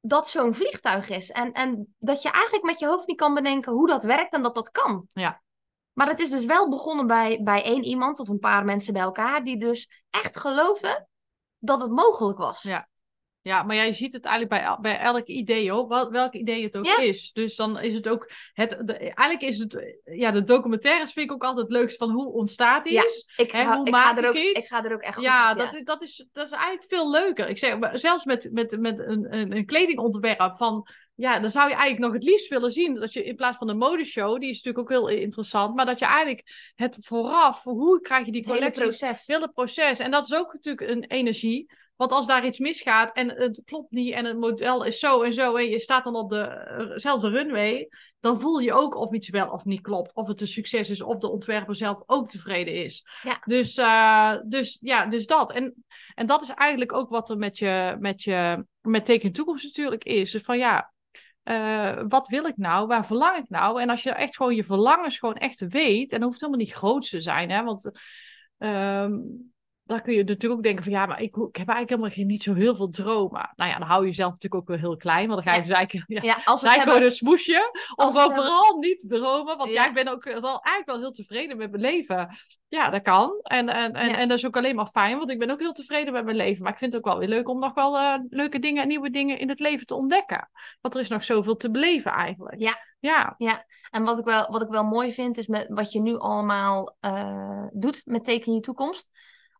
[0.00, 1.30] dat zo'n vliegtuig is.
[1.30, 4.42] En, en dat je eigenlijk met je hoofd niet kan bedenken hoe dat werkt en
[4.42, 5.06] dat dat kan.
[5.12, 5.42] Ja.
[5.92, 9.02] Maar het is dus wel begonnen bij, bij één iemand of een paar mensen bij
[9.02, 11.08] elkaar die dus echt geloofden
[11.58, 12.62] dat het mogelijk was.
[12.62, 12.88] Ja.
[13.42, 15.88] Ja, maar ja, je ziet het eigenlijk bij, bij elk idee, hoor.
[15.88, 16.98] Wel, welk idee het ook Ja.
[16.98, 17.32] is.
[17.32, 18.30] Dus dan is het ook...
[18.52, 19.96] Het, de, eigenlijk is het...
[20.04, 23.32] Ja, de documentaires vind ik ook altijd het leukst van hoe ontstaat Ja, iets.
[23.36, 24.60] Ik, Hè, ga, hoe ik, maak ga er ook, iets?
[24.64, 26.84] ik ga er ook echt goed Ja, op, dat, is- dat, is, dat is eigenlijk
[26.88, 27.48] veel leuker.
[27.48, 30.86] Ik zeg, maar zelfs met, met, met een, een, een kledingontwerp van...
[31.14, 33.66] Ja, dan zou je eigenlijk nog het liefst willen zien dat je in plaats van
[33.66, 38.00] de modeshow, die is natuurlijk ook heel interessant, maar dat je eigenlijk het vooraf, hoe
[38.00, 39.26] krijg je die Het hele collectie, proces.
[39.26, 39.98] het hele proces.
[39.98, 41.72] En dat is ook natuurlijk een energie.
[41.96, 45.32] Want als daar iets misgaat en het klopt niet en het model is zo en
[45.32, 47.88] zo en je staat dan op dezelfde runway,
[48.20, 50.14] dan voel je ook of iets wel of niet klopt.
[50.14, 53.06] Of het een succes is of de ontwerper zelf ook tevreden is.
[53.22, 53.40] Ja.
[53.44, 55.52] Dus, eh, dus ja, dus dat.
[55.52, 59.64] En, en dat is eigenlijk ook wat er met je, met je, met teken toekomst
[59.64, 60.30] natuurlijk is.
[60.30, 60.92] Dus van ja,
[61.42, 62.86] eh, wat wil ik nou?
[62.86, 63.80] Waar verlang ik nou?
[63.80, 66.74] En als je echt gewoon je verlangens gewoon echt weet, en dat hoeft helemaal niet
[66.74, 67.90] groot te zijn, hè, want
[68.58, 69.12] ehm,
[69.84, 72.26] dan kun je natuurlijk ook denken van ja, maar ik, ik heb eigenlijk helemaal geen,
[72.26, 73.52] niet zo heel veel dromen.
[73.56, 75.62] Nou ja, dan hou je jezelf natuurlijk ook wel heel klein, want dan ga je
[75.62, 75.68] Ja.
[75.68, 77.02] dus eigenlijk, ja, Ja, als het hebben...
[77.02, 79.56] een smoesje, om het vooral niet dromen.
[79.56, 79.82] Want ja.
[79.82, 79.88] Ja.
[79.88, 82.36] ik ben ook wel eigenlijk wel heel tevreden met mijn leven.
[82.68, 83.40] Ja, dat kan.
[83.42, 85.72] En, en, en, en dat is ook alleen maar fijn, want ik ben ook heel
[85.72, 86.62] tevreden met mijn leven.
[86.62, 88.88] Maar ik vind het ook wel weer leuk om nog wel eh, leuke dingen en
[88.88, 90.50] nieuwe dingen in het leven te ontdekken.
[90.80, 92.60] Want er is nog zoveel te beleven eigenlijk.
[92.60, 92.90] Ja.
[92.98, 93.34] Ja,
[93.90, 96.96] En wat ik wel, wat ik wel mooi vind, is met wat je nu allemaal
[97.00, 99.10] eh, doet met Teken je Toekomst.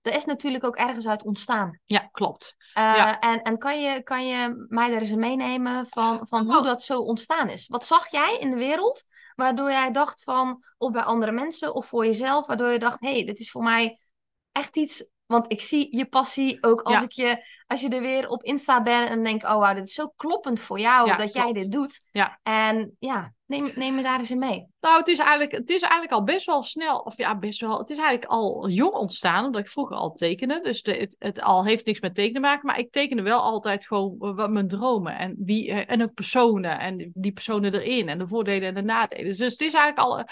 [0.02, 1.80] Er is natuurlijk ook ergens uit ontstaan.
[1.84, 2.56] ja klopt.
[2.74, 3.18] Eh, Ja.
[3.20, 6.64] en en kan, je, kan je mij daar eens in meenemen van, van hoe Oh.
[6.64, 7.66] dat zo ontstaan is?
[7.68, 11.86] Wat zag jij in de wereld waardoor jij dacht van, of bij andere mensen of
[11.86, 13.98] voor jezelf, waardoor je dacht, hé, hey, dit is voor mij
[14.52, 15.06] echt iets.
[15.26, 17.02] Want ik zie je passie ook als, Ja.
[17.02, 19.94] ik je, als je er weer op Insta bent en denk, oh wauw, dit is
[19.94, 22.04] zo kloppend voor jou Ja, dat jij dit doet.
[22.10, 22.38] Ja.
[22.42, 24.66] En ja, neem, neem me daar eens in mee.
[24.80, 27.78] Nou, het is, eigenlijk, het is eigenlijk al best wel snel, of ja, best wel,
[27.78, 30.60] het is eigenlijk al jong ontstaan, omdat ik vroeger al tekende.
[30.60, 33.40] Dus de, het, het al heeft niks met tekenen te maken, maar ik tekende wel
[33.40, 38.08] altijd gewoon wat mijn dromen en, wie, eh, en ook personen en die personen erin
[38.08, 39.24] en de voordelen en de nadelen.
[39.24, 40.24] Dus het is eigenlijk al, eh,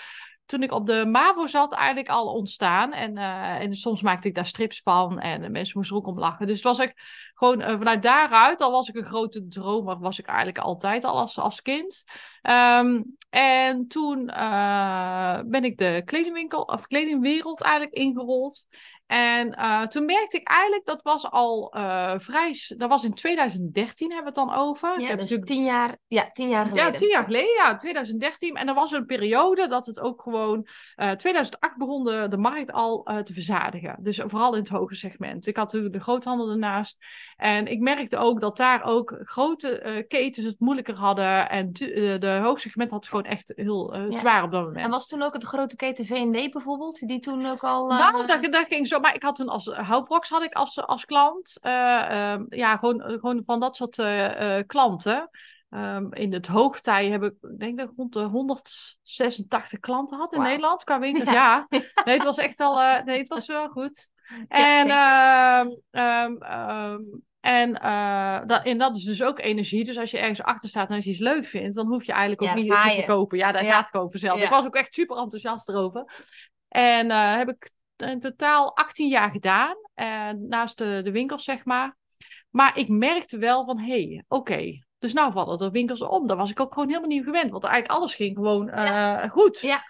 [0.51, 2.93] toen ik op de MAVO zat, eigenlijk al ontstaan.
[2.93, 6.09] En, eh, en soms maakte ik daar strips van en de mensen moesten er ook
[6.09, 6.47] om lachen.
[6.47, 6.95] Dus het was ik
[7.35, 11.19] gewoon eh, vanuit daaruit, al was ik een grote dromer, was ik eigenlijk altijd al
[11.19, 12.05] als, als kind.
[12.43, 18.67] Ehm, en toen eh, ben ik de kledingwinkel, of kledingwereld eigenlijk ingerold.
[19.11, 24.13] En eh, toen merkte ik eigenlijk, dat was al eh, vrij, dat was in 2013
[24.13, 24.95] hebben we het dan over.
[24.95, 26.93] Ik Ja, heb dus natuurlijk- tien jaar, ja, tien jaar geleden.
[26.93, 28.55] ja, tien jaar geleden, ja, 2013.
[28.55, 30.67] En er was een periode dat het ook gewoon.
[30.97, 33.97] eh 2008 begon de, de markt al eh, te verzadigen.
[34.01, 35.47] Dus vooral in het hoge segment.
[35.47, 36.97] Ik had natuurlijk de groothandel ernaast.
[37.37, 41.51] En ik merkte ook dat daar ook grote eh, ketens het moeilijker hadden.
[41.51, 44.21] En eh, de hoge segment had het gewoon echt heel eh, Ja.
[44.21, 44.85] zwaar op dat moment.
[44.85, 47.91] En was toen ook het grote keten V&D bijvoorbeeld, die toen ook al...
[47.91, 49.00] eh, Nou, dat, dat ging zo.
[49.01, 51.59] Maar ik had toen als Houtbrox had ik als, als klant.
[51.61, 55.31] eh, ehm, ja, gewoon, gewoon van dat soort eh, eh, klanten.
[55.71, 60.41] ehm, in het hoogtij heb ik, denk dat ik rond de 186 klanten had in.
[60.43, 61.29] Nederland qua winkels.
[61.41, 61.67] Ja.
[61.71, 61.79] Ja.
[62.05, 64.09] nee, het was echt al, eh, nee, het was wel goed.
[64.49, 64.89] En,
[65.91, 66.99] ehm,
[67.41, 69.85] en, eh, dat, en dat is dus ook energie.
[69.85, 72.13] Dus als je ergens achter staat en als je iets leuk vindt, dan hoef je
[72.13, 73.39] eigenlijk ook niet te verkopen.
[73.39, 73.73] Ja, daar Ja.
[73.73, 74.39] gaat het over zelf.
[74.39, 74.45] Ja.
[74.45, 76.05] Ik was ook echt super enthousiast erover.
[76.69, 77.71] En eh, heb ik
[78.03, 79.77] in totaal 18 jaar gedaan.
[79.95, 81.97] En naast de, de winkels, zeg maar.
[82.51, 84.79] Maar ik merkte wel van, hé, hey, oké.
[84.99, 86.27] Dus nou vallen er winkels om.
[86.27, 87.51] Dat was ik ook gewoon helemaal niet gewend.
[87.51, 89.61] Want eigenlijk alles ging gewoon eh, goed.
[89.61, 89.83] Ja.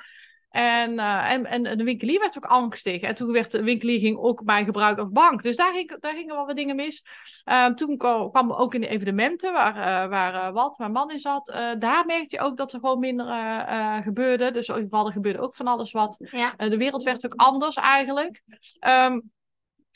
[0.50, 3.02] En, eh, en, en de winkelier werd ook angstig.
[3.02, 5.42] En toen werd de winkelier ging ook mij gebruiken als bank.
[5.42, 7.04] Dus daar, ging, daar gingen wel wat dingen mis.
[7.44, 11.18] Eh, toen kwam, ook in de evenementen waar, eh, waar eh, Walt, mijn man, in
[11.18, 11.46] zat.
[11.78, 13.26] daar merkte je ook dat er gewoon minder
[14.02, 14.50] gebeurde.
[14.50, 16.16] Dus in ieder geval, er gebeurde ook van alles wat.
[16.18, 16.54] Ja.
[16.56, 18.42] De wereld werd ook anders eigenlijk.
[18.78, 19.20] Ehm,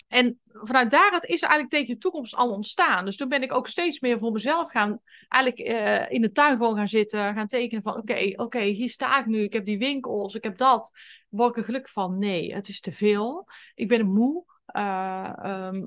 [0.09, 3.05] en vanuit daaruit is eigenlijk tegen de toekomst al ontstaan.
[3.05, 6.57] Dus toen ben ik ook steeds meer voor mezelf gaan, eigenlijk eh, in de tuin
[6.57, 9.79] gewoon gaan zitten, gaan tekenen van oké, oké, hier sta ik nu, ik heb die
[9.79, 10.91] winkels, ik heb dat.
[11.29, 12.19] Word ik er gelukkig van?
[12.19, 13.49] Nee, het is te veel.
[13.75, 14.45] Ik ben moe.
[14.75, 14.83] Eh,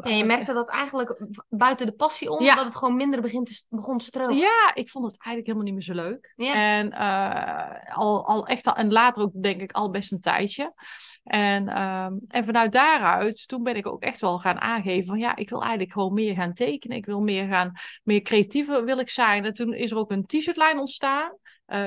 [0.02, 1.18] Ja, je merkte dat eigenlijk
[1.50, 2.56] buiten de passie om, Ja.
[2.56, 4.38] dat het gewoon minder begint te, begon te stroken.
[4.38, 6.34] Ja, ik vond het eigenlijk helemaal niet meer zo leuk.
[6.36, 6.54] Ja.
[6.54, 10.74] En eh, al, al echt al, en later ook denk ik al best een tijdje.
[11.24, 15.36] En, ehm, en vanuit daaruit, toen ben ik ook echt wel gaan aangeven van ja,
[15.36, 16.98] ik wil eigenlijk gewoon meer gaan tekenen.
[16.98, 17.72] Ik wil meer gaan,
[18.04, 19.46] meer creatiever wil ik zijn.
[19.46, 21.32] En toen is er ook een t-shirtlijn ontstaan.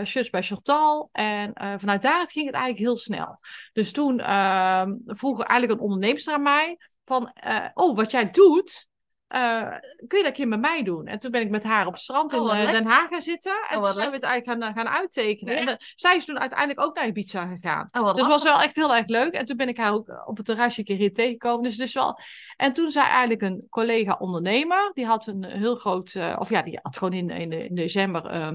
[0.05, 1.09] Shirts bij Chantal.
[1.13, 3.39] En eh, vanuit daaruit ging het eigenlijk heel snel.
[3.73, 8.89] Dus toen ehm, vroeg eigenlijk een onderneemster aan mij van, eh, oh, wat jij doet,
[9.31, 9.75] eh,
[10.07, 11.07] kun je dat keer met mij doen?
[11.07, 12.71] En toen ben ik met haar op het strand Oh, in wat eh.
[12.71, 13.53] Den Haag gaan zitten.
[13.69, 15.55] En wat toen zijn we het eigenlijk gaan, gaan uittekenen.
[15.55, 15.61] Ja.
[15.61, 17.89] En eh, zij is toen uiteindelijk ook naar Ibiza gegaan.
[17.93, 19.33] Oh, Dus het was wel echt heel erg leuk.
[19.33, 21.63] En toen ben ik haar ook op het terrasje een keer hier tegengekomen.
[21.63, 22.19] Dus is wel...
[22.57, 26.15] En toen zei eigenlijk een collega ondernemer, die had een heel groot...
[26.15, 28.27] eh, of ja, die had gewoon in, in, in december...
[28.27, 28.51] eh,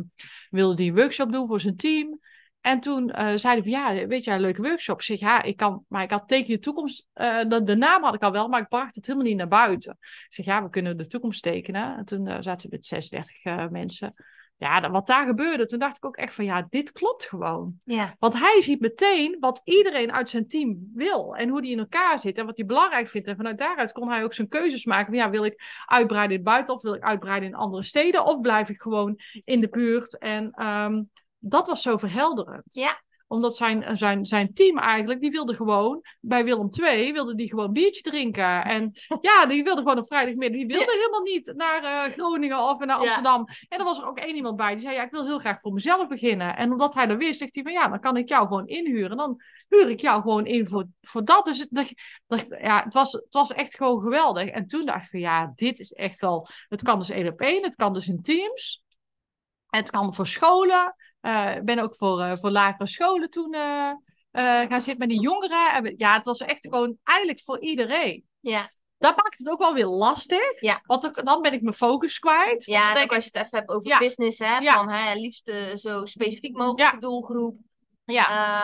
[0.50, 2.20] wilde die een workshop doen voor zijn team.
[2.66, 4.98] En toen eh zeiden van, ja, weet je, een leuke workshop.
[4.98, 5.86] Ik zeg, ja, ik kan...
[5.88, 7.08] Maar ik had teken je toekomst...
[7.14, 9.48] eh, de, de naam had ik al wel, maar ik bracht het helemaal niet naar
[9.48, 9.98] buiten.
[10.02, 11.98] Ik zeg, ja, we kunnen de toekomst tekenen.
[11.98, 14.14] En toen eh, zaten we met 36 eh, mensen.
[14.58, 17.80] Ja, dat- wat daar gebeurde, toen dacht ik ook echt van, ja, dit klopt gewoon.
[17.84, 18.14] Ja.
[18.18, 21.36] Want hij ziet meteen wat iedereen uit zijn team wil.
[21.36, 22.38] En hoe die in elkaar zit.
[22.38, 23.28] En wat hij belangrijk vindt.
[23.28, 25.06] En vanuit daaruit kon hij ook zijn keuzes maken.
[25.06, 26.74] Van, ja, wil ik uitbreiden in het buiten?
[26.74, 28.26] Of wil ik uitbreiden in andere steden?
[28.26, 30.18] Of blijf ik gewoon in de buurt?
[30.18, 31.02] En ehm,
[31.50, 32.74] dat was zo verhelderend.
[32.74, 33.04] Ja.
[33.28, 36.02] Omdat zijn, zijn, zijn team eigenlijk, die wilde gewoon...
[36.20, 38.64] Bij Willem II wilde die gewoon biertje drinken.
[38.64, 40.58] En ja, die wilde gewoon op vrijdagmiddag.
[40.58, 42.96] Die wilde helemaal niet naar eh, Groningen of naar Ja.
[42.96, 43.46] Amsterdam.
[43.70, 45.60] En er was er ook één iemand bij die zei: Ja, ik wil heel graag
[45.60, 46.56] voor mezelf beginnen.
[46.56, 49.18] En omdat hij dat wist, zegt hij: van ja, dan kan ik jou gewoon inhuren.
[49.18, 51.46] Dan huur ik jou gewoon in voor, voor dat.
[51.46, 51.94] Dus dat,
[52.28, 54.50] dat- ja, het, was, het was echt gewoon geweldig.
[54.50, 56.48] En toen dacht ik: van ja, dit is echt wel.
[56.70, 58.84] Het kan dus één op één, het kan dus in teams.
[59.70, 60.96] Het kan voor scholen.
[61.26, 63.92] Eh, Ik ben ook voor, eh, voor lagere scholen toen eh,
[64.42, 65.74] gaan zitten met die jongeren.
[65.74, 68.24] En we- ja, het was echt gewoon eigenlijk voor iedereen.
[68.40, 68.72] Ja.
[68.98, 70.62] Dat maakt het ook wel weer lastig.
[70.62, 70.80] Ja.
[70.84, 72.66] Want ook- dan ben ik mijn focus kwijt.
[72.66, 73.98] Ja, en denk ook als je het even hebt over Ja.
[73.98, 74.74] business, hè, Ja.
[74.74, 77.00] van hè, liefst zo specifiek mogelijk Ja.
[77.00, 77.58] doelgroep.
[78.06, 78.24] Ja,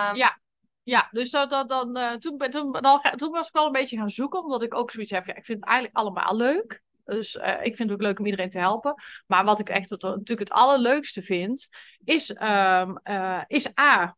[0.10, 0.40] Ehm, Ja.
[0.84, 4.10] ja dus dat, dat, dan, toen, toen, dan, toen was ik wel een beetje gaan
[4.10, 5.26] zoeken, omdat ik ook zoiets heb.
[5.26, 6.82] Ja, ik vind het eigenlijk allemaal leuk.
[7.16, 8.94] Dus eh, ik vind het ook leuk om iedereen te helpen.
[9.28, 11.70] Maar wat ik echt het, natuurlijk het allerleukste vind,
[12.04, 14.16] is, ehm, eh, is A,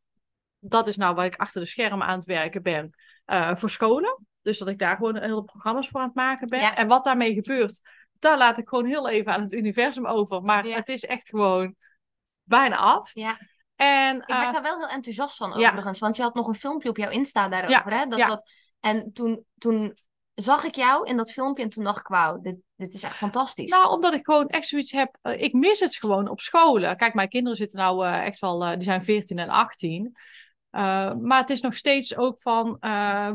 [0.59, 2.89] dat is nou waar ik achter de schermen aan het werken ben,
[3.25, 4.25] eh, voor scholen.
[4.41, 6.59] Dus dat ik daar gewoon hele programma's voor aan het maken ben.
[6.59, 6.75] Ja.
[6.75, 7.79] En wat daarmee gebeurt,
[8.19, 10.41] daar laat ik gewoon heel even aan het universum over.
[10.41, 10.75] Maar Ja.
[10.75, 11.75] het is echt gewoon
[12.43, 13.13] bijna af.
[13.13, 13.37] Ja.
[13.75, 15.99] En, Ik werd daar wel heel enthousiast van overigens.
[15.99, 17.93] Want je had nog een filmpje op jouw Insta daarover.
[17.93, 18.05] hè?
[18.05, 18.27] Dat, ja.
[18.27, 19.93] dat, en toen, toen
[20.35, 23.17] zag ik jou in dat filmpje en toen dacht ik, wauw, dit, dit is echt
[23.17, 23.71] fantastisch.
[23.71, 25.17] Nou, omdat ik gewoon echt zoiets heb.
[25.21, 26.97] eh, ik mis het gewoon op scholen.
[26.97, 28.63] Kijk, mijn kinderen zitten nou eh, echt wel.
[28.65, 30.15] eh, die zijn 14 en 18.
[30.69, 32.77] Eh, maar het is nog steeds ook van.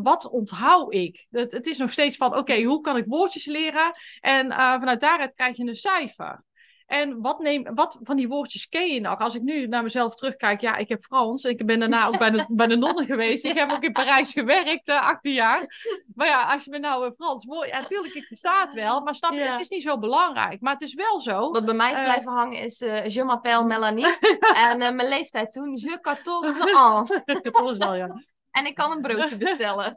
[0.02, 1.26] wat onthoud ik?
[1.30, 2.36] Het, het is nog steeds van.
[2.36, 3.90] Oké, hoe kan ik woordjes leren?
[4.20, 6.44] En vanuit daaruit krijg je een cijfer.
[6.88, 9.18] En wat, neem, wat van die woordjes ken je nog?
[9.18, 11.44] Als ik nu naar mezelf terugkijk, ja, ik heb Frans.
[11.44, 13.44] Ik ben daarna ook bij de, bij de nonnen geweest.
[13.44, 15.82] Ik heb ook in Parijs gewerkt, eh 18 jaar.
[16.14, 17.68] Maar ja, als je me nou eh, Frans woord...
[17.68, 19.00] Ja, natuurlijk, ik versta het wel.
[19.00, 19.50] Maar snap je, Ja.
[19.52, 20.60] het is niet zo belangrijk.
[20.60, 21.50] Maar het is wel zo.
[21.50, 22.04] Wat bij mij is Eh.
[22.04, 22.78] blijven hangen is
[23.14, 24.18] Je m'appelle Melanie.
[24.68, 27.20] en mijn leeftijd toen, Je quatorze ans.
[27.24, 28.22] Dat is wel, ja.
[28.50, 29.96] En ik kan een broodje bestellen.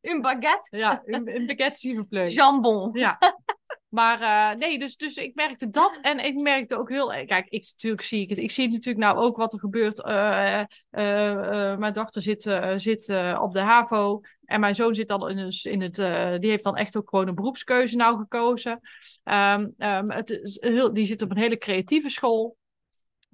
[0.00, 2.32] een baguette, Ja, een, een baguette plaît.
[2.32, 2.90] jambon.
[2.92, 3.18] Ja.
[3.88, 5.98] Maar eh, nee, dus, dus ik merkte dat.
[6.02, 7.06] En ik merkte ook heel...
[7.08, 8.38] Kijk, ik, natuurlijk zie ik het.
[8.38, 10.02] Ik zie natuurlijk nou ook wat er gebeurt.
[10.02, 10.66] Eh, eh,
[11.70, 14.20] eh, mijn dochter zit, eh, zit eh, op de HAVO.
[14.44, 15.98] En mijn zoon zit dan in, in het...
[15.98, 18.80] eh, die heeft dan echt ook gewoon een beroepskeuze nou gekozen.
[19.24, 22.56] Ehm, ehm, het is heel, die zit op een hele creatieve school.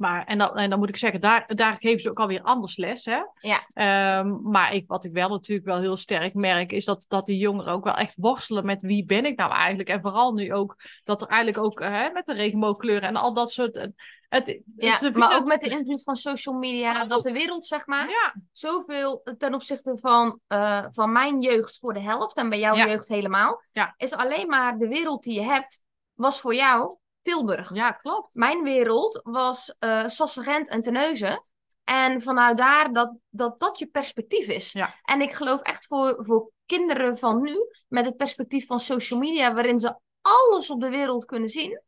[0.00, 2.76] Maar, en, dan, en dan moet ik zeggen, daar, daar geven ze ook alweer anders
[2.76, 3.04] les.
[3.04, 3.20] Hè?
[3.40, 3.66] Ja.
[3.74, 7.38] Ehm, maar ik, wat ik wel natuurlijk wel heel sterk merk, is dat, dat die
[7.38, 9.88] jongeren ook wel echt worstelen met wie ben ik nou eigenlijk.
[9.88, 13.50] En vooral nu ook dat er eigenlijk ook hè, met de regenboogkleuren en al dat
[13.52, 13.88] soort.
[14.28, 17.86] Het, Ja, maar ook het- met de invloed van social media, dat de wereld, zeg
[17.86, 22.58] maar, Ja, zoveel ten opzichte van, eh, van mijn jeugd voor de helft en bij
[22.58, 22.86] jouw Ja.
[22.86, 23.62] jeugd helemaal,
[23.96, 25.80] is alleen maar de wereld die je hebt,
[26.14, 27.74] was voor jou Tilburg.
[27.74, 28.34] ja, klopt.
[28.34, 31.42] Mijn wereld was eh Sassagent en Terneuzen.
[31.84, 34.72] En vanuit daar dat, dat dat je perspectief is.
[34.72, 34.94] Ja.
[35.02, 37.56] En ik geloof echt voor, voor kinderen van nu,
[37.88, 41.82] met het perspectief van social media, waarin ze alles op de wereld kunnen zien,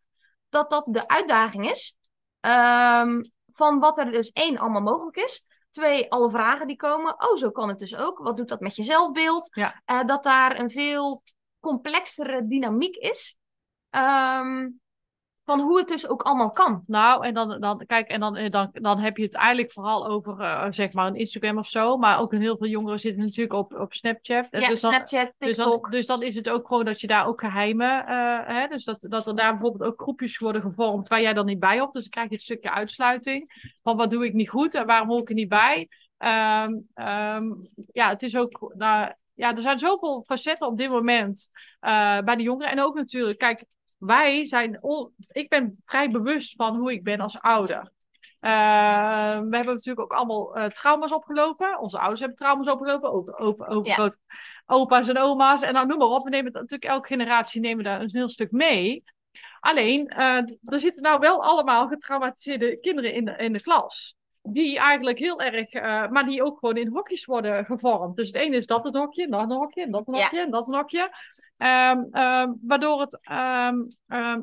[0.48, 1.94] dat dat de uitdaging is.
[2.40, 5.44] Ehm, van wat er dus één, allemaal mogelijk is.
[5.70, 7.28] Twee, alle vragen die komen.
[7.28, 8.18] Oh, zo kan het dus ook.
[8.18, 9.48] Wat doet dat met je zelfbeeld?
[9.54, 9.82] Ja.
[9.84, 11.22] Eh, dat daar een veel
[11.60, 13.36] complexere dynamiek is.
[13.90, 14.68] Ehm,
[15.44, 16.82] van hoe het dus ook allemaal kan.
[16.86, 20.06] Nou, en dan, dan kijk, en dan, eh, dan, dan heb je het eigenlijk vooral
[20.06, 21.96] over, eh, zeg maar, een Instagram of zo.
[21.96, 24.46] Maar ook een heel veel jongeren zitten natuurlijk op, op Snapchat.
[24.50, 27.26] Ja, dus dan, Snapchat, Dus dan, dus dan is het ook gewoon dat je daar
[27.26, 31.20] ook geheimen, eh, hè, dus dat, dat er daar bijvoorbeeld ook groepjes worden gevormd waar
[31.20, 31.92] jij dan niet bij hoort.
[31.92, 35.08] Dus dan krijg je het stukje uitsluiting van wat doe ik niet goed en waarom
[35.08, 35.88] hoor ik er niet bij.
[36.18, 37.44] Ehm, ehm,
[37.92, 41.50] ja, het is ook, nou, ja, er zijn zoveel facetten op dit moment
[42.24, 42.70] bij de jongeren.
[42.70, 43.64] En ook natuurlijk, kijk,
[44.06, 47.90] wij zijn, on- ik ben vrij bewust van hoe ik ben als ouder.
[48.40, 48.50] Eh,
[49.40, 51.78] we hebben natuurlijk ook allemaal eh, trauma's opgelopen.
[51.78, 53.12] Onze ouders hebben trauma's opgelopen.
[53.12, 53.94] Opa, opa, opa, Ja.
[53.94, 54.16] groot-
[54.66, 55.62] opa's en oma's.
[55.62, 56.24] En dan noem maar op.
[56.24, 59.04] We nemen het natuurlijk elke generatie nemen daar een heel stuk mee.
[59.60, 64.16] Alleen, eh, er zitten nou wel allemaal getraumatiseerde kinderen in de, in de klas.
[64.42, 68.16] Die eigenlijk heel erg, eh, maar die ook gewoon in hokjes worden gevormd.
[68.16, 70.22] Dus het ene is dat een hokje, en dat een hokje, en dat een Ja.
[70.22, 71.10] hokje, en dat een hokje.
[71.62, 73.76] Ehm, ehm, waardoor het, ehm,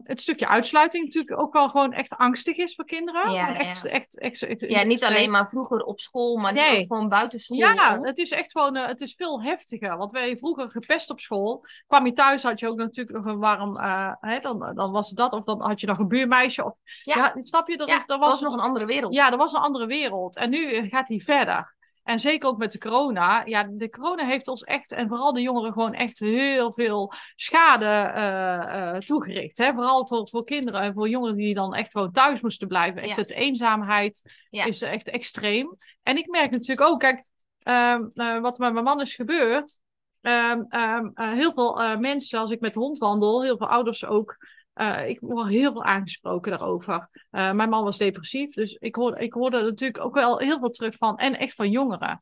[0.03, 3.31] het stukje uitsluiting natuurlijk ook wel gewoon echt angstig is voor kinderen.
[3.31, 3.89] Ja, echt, ja.
[3.89, 6.81] echt, echt, echt- Ja, niet alleen maar vroeger op school, maar Nee.
[6.81, 7.57] ook gewoon buiten school.
[7.57, 9.97] Ja, het is echt gewoon, eh, het is veel heftiger.
[9.97, 11.65] Want wij vroeger gepest op school.
[11.87, 15.09] Kwam je thuis, had je ook natuurlijk nog een warm, eh, hè, dan, dan was
[15.09, 15.33] dat.
[15.33, 16.65] Of dan had je nog een buurmeisje.
[16.65, 17.15] Of, Ja.
[17.15, 17.41] ja.
[17.41, 17.77] snap je?
[17.77, 19.13] Dat, Ja, was, was nog een andere wereld.
[19.13, 20.35] Ja, dat was een andere wereld.
[20.35, 21.77] En nu eh, gaat die verder.
[22.09, 23.45] En zeker ook met de corona.
[23.45, 27.85] Ja, de corona heeft ons echt, en vooral de jongeren, gewoon echt heel veel schade
[27.85, 29.57] eh, toegericht.
[29.57, 29.73] Hè?
[29.73, 33.01] Vooral voor, voor kinderen en voor jongeren die dan echt gewoon thuis moesten blijven.
[33.01, 33.15] Echt Ja.
[33.15, 34.65] het eenzaamheid Ja.
[34.65, 35.77] is echt extreem.
[36.03, 37.23] En ik merk natuurlijk ook, kijk,
[37.63, 39.77] ehm, eh, wat met mijn man is gebeurd.
[40.21, 44.05] ehm, ehm, eh, heel veel mensen, als ik met de hond wandel, heel veel ouders
[44.05, 44.37] ook.
[44.79, 47.09] Eh, ik word heel veel aangesproken daarover.
[47.29, 50.69] Eh, mijn man was depressief, dus ik hoorde, ik hoorde natuurlijk ook wel heel veel
[50.69, 52.21] terug van, en echt van jongeren.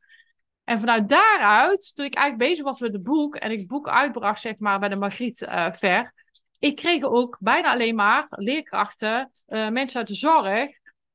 [0.63, 3.89] En vanuit daaruit, toen ik eigenlijk bezig was met het boek en ik het boek
[3.89, 6.13] uitbracht, zeg maar, bij de Margriet eh, Ver,
[6.60, 10.69] ik kreeg ook bijna alleen maar leerkrachten, mensen uit de zorg,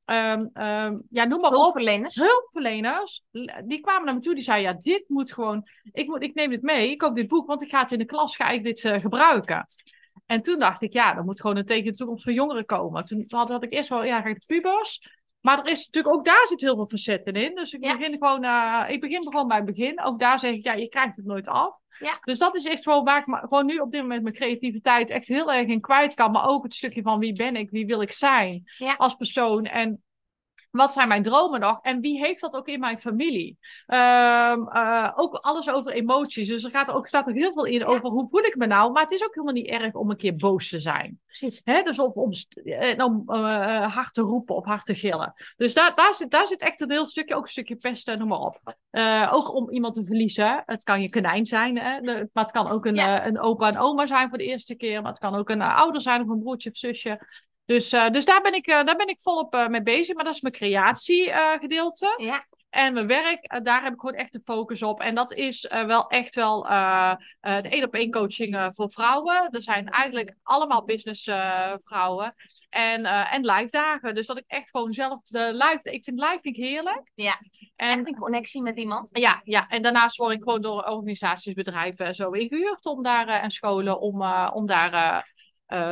[0.05, 2.15] ehm, ehm, ja, noem maar op, Hulpverleners.
[2.15, 3.23] hulpverleners,
[3.65, 6.49] die kwamen naar me toe, die zeiden, ja, dit moet gewoon, ik, moet, ik neem
[6.49, 8.63] dit mee, ik koop dit boek, want ik ga het in de klas, ga ik
[8.63, 9.65] dit gebruiken.
[10.25, 13.05] En toen dacht ik, ja, er moet gewoon een teken de toekomst voor jongeren komen.
[13.05, 15.07] Toen had, had ik eerst wel, ja, de pubers.
[15.41, 17.55] Maar er is natuurlijk ook daar zit heel veel facetten in.
[17.55, 17.97] Dus ik Ja.
[17.97, 20.03] begin gewoon, eh, ik begin gewoon bij het begin.
[20.03, 21.75] Ook daar zeg ik, ja, je krijgt het nooit af.
[21.99, 22.17] Ja.
[22.21, 25.27] Dus dat is echt gewoon waar ik gewoon nu op dit moment mijn creativiteit echt
[25.27, 26.31] heel erg in kwijt kan.
[26.31, 28.93] Maar ook het stukje van wie ben ik, wie wil ik zijn Ja.
[28.93, 29.65] als persoon.
[29.65, 30.02] En
[30.73, 31.79] wat zijn mijn dromen nog?
[31.81, 33.57] En wie heeft dat ook in mijn familie?
[33.85, 36.49] Ehm, eh, ook alles over emoties.
[36.49, 38.65] Dus er gaat er ook, staat er heel veel in over hoe voel ik me
[38.65, 38.91] nou.
[38.91, 41.19] Maar het is ook helemaal niet erg om een keer boos te zijn.
[41.25, 41.61] Precies.
[41.63, 41.81] Hè?
[41.83, 42.31] Dus om,
[42.63, 45.33] eh, om eh, hard te roepen of hard te gillen.
[45.57, 48.27] Dus daar, daar, zit, daar zit echt een heel stukje, ook een stukje pesten, noem
[48.27, 48.59] maar op.
[49.31, 50.63] Ook om iemand te verliezen.
[50.65, 51.99] Het kan je konijn zijn, hè?
[52.01, 53.25] De- maar het kan ook een, Ja.
[53.27, 55.01] een opa en oma zijn voor de eerste keer.
[55.01, 57.19] Maar het kan ook een ouder zijn of een broertje of zusje.
[57.65, 60.15] Dus, eh, dus daar, ben ik, eh, daar ben ik volop eh, mee bezig.
[60.15, 62.13] Maar dat is mijn creatiegedeelte.
[62.17, 62.45] Ja.
[62.69, 65.01] En mijn werk, daar heb ik gewoon echt de focus op.
[65.01, 69.49] En dat is wel echt wel de één op één coaching voor vrouwen.
[69.51, 72.35] Er zijn eigenlijk allemaal business eh, vrouwen.
[72.69, 74.15] En, en live dagen.
[74.15, 75.79] Dus dat ik echt gewoon zelf de live...
[75.83, 77.11] Ik vind live vind ik heerlijk.
[77.15, 77.39] Ja.
[77.75, 79.09] En, Echt een connectie met iemand.
[79.11, 83.27] ja, ja, en daarnaast word ik gewoon door organisaties, bedrijven en zo ingehuurd om daar
[83.27, 84.23] en scholen om,
[84.53, 85.31] om daar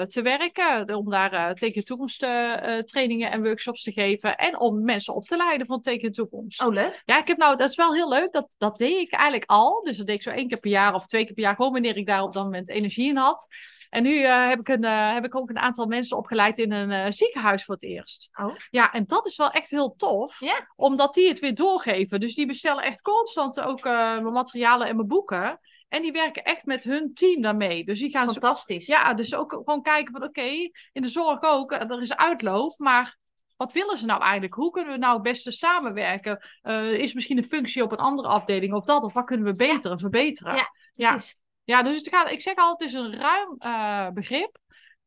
[0.08, 0.96] te werken.
[0.96, 4.38] Om daar eh teken toekomst eh, eh, trainingen en workshops te geven.
[4.38, 6.63] En om mensen op te leiden van teken toekomst.
[6.63, 7.02] Oh, leuk.
[7.06, 8.32] Ja, ik heb nou, dat is wel heel leuk.
[8.32, 9.82] Dat, dat deed ik eigenlijk al.
[9.84, 11.56] Dus dat deed ik zo één keer per jaar of twee keer per jaar.
[11.56, 13.48] Gewoon wanneer ik daar op dat moment energie in had.
[13.91, 16.72] En nu eh, heb, ik een, eh, heb ik ook een aantal mensen opgeleid in
[16.72, 18.30] een eh, ziekenhuis voor het eerst.
[18.39, 18.56] Oh.
[18.70, 20.39] Ja, en dat is wel echt heel tof.
[20.76, 22.20] Omdat die het weer doorgeven.
[22.20, 25.60] Dus die bestellen echt constant ook eh, mijn materialen en mijn boeken.
[25.91, 27.86] En die werken echt met hun team daarmee.
[27.86, 28.86] Dus die gaan zo Fantastisch.
[28.86, 32.73] ja, dus ook gewoon kijken van oké, in de zorg ook, eh, er is uitloop,
[32.77, 33.19] maar
[33.58, 34.54] Wat willen ze nou eigenlijk?
[34.54, 36.49] Hoe kunnen we nou het beste samenwerken?
[36.63, 39.04] Uh, is misschien een functie op een andere afdeling of dat?
[39.04, 40.56] Of wat kunnen we beter en verbeteren?
[40.56, 41.17] Ja, ja.
[41.63, 44.58] ja dus het gaat, ik zeg altijd, het is een ruim uh, begrip.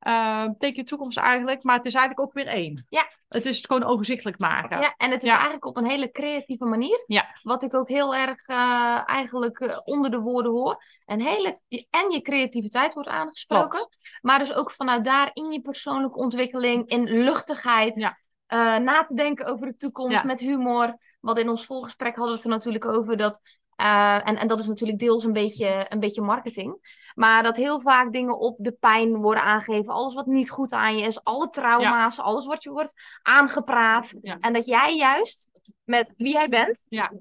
[0.04, 2.86] Uh, teken toekomst eigenlijk, maar het is eigenlijk ook weer één.
[2.88, 3.08] Ja.
[3.28, 4.80] Het is het gewoon overzichtelijk maken.
[4.80, 7.04] Ja, en het is eigenlijk op een hele creatieve manier.
[7.06, 7.26] Ja.
[7.42, 10.82] Wat ik ook heel erg uh, eigenlijk uh, onder de woorden hoor.
[11.04, 13.78] En, hele, en je creativiteit wordt aangesproken.
[13.78, 13.96] Klopt.
[14.20, 17.96] Maar dus ook vanuit daar in je persoonlijke ontwikkeling, in luchtigheid.
[17.96, 18.18] Ja.
[18.78, 20.96] na te denken over de toekomst met humor.
[21.20, 23.40] Want in ons voorgesprek hadden we het er natuurlijk over dat
[23.76, 27.02] uh, en, en dat is natuurlijk deels een beetje, een beetje marketing.
[27.14, 29.94] Maar dat heel vaak dingen op de pijn worden aangegeven.
[29.94, 31.24] Alles wat niet goed aan je is.
[31.24, 32.18] Alle trauma's.
[32.18, 34.14] Alles wat je wordt aangepraat.
[34.22, 34.36] Ja.
[34.40, 35.48] En dat jij juist
[35.84, 36.84] met wie jij bent.
[36.88, 37.12] Ja.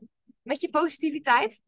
[0.42, 1.62] Met je positiviteit.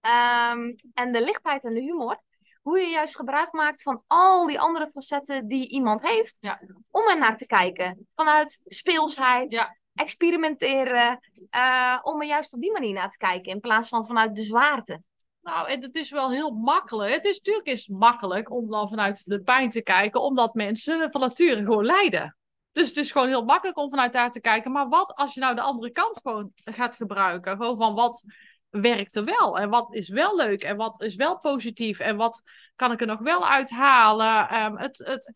[0.00, 2.20] Um, en de lichtheid en de humor.
[2.62, 6.36] Hoe je juist gebruik maakt van al die andere facetten die iemand heeft.
[6.40, 6.60] Ja.
[6.90, 8.08] Om er naar te kijken.
[8.14, 9.52] Vanuit speelsheid.
[9.98, 11.18] Experimenteren.
[11.56, 13.52] Uh, om er juist op die manier naar te kijken.
[13.52, 15.02] In plaats van vanuit de zwaarte.
[15.42, 17.12] Nou, en het is wel heel makkelijk.
[17.12, 21.20] Het is natuurlijk is makkelijk om dan vanuit de pijn te kijken, omdat mensen van
[21.20, 22.36] nature gewoon lijden.
[22.72, 24.72] Dus het is gewoon heel makkelijk om vanuit daar te kijken.
[24.72, 27.56] Maar wat als je nou de andere kant gewoon gaat gebruiken?
[27.56, 28.24] Gewoon van wat
[28.70, 29.58] werkt er wel?
[29.58, 30.62] En wat is wel leuk?
[30.62, 31.98] En wat is wel positief?
[31.98, 32.42] En wat
[32.76, 34.64] kan ik er nog wel uithalen?
[34.64, 35.32] Um, het, het,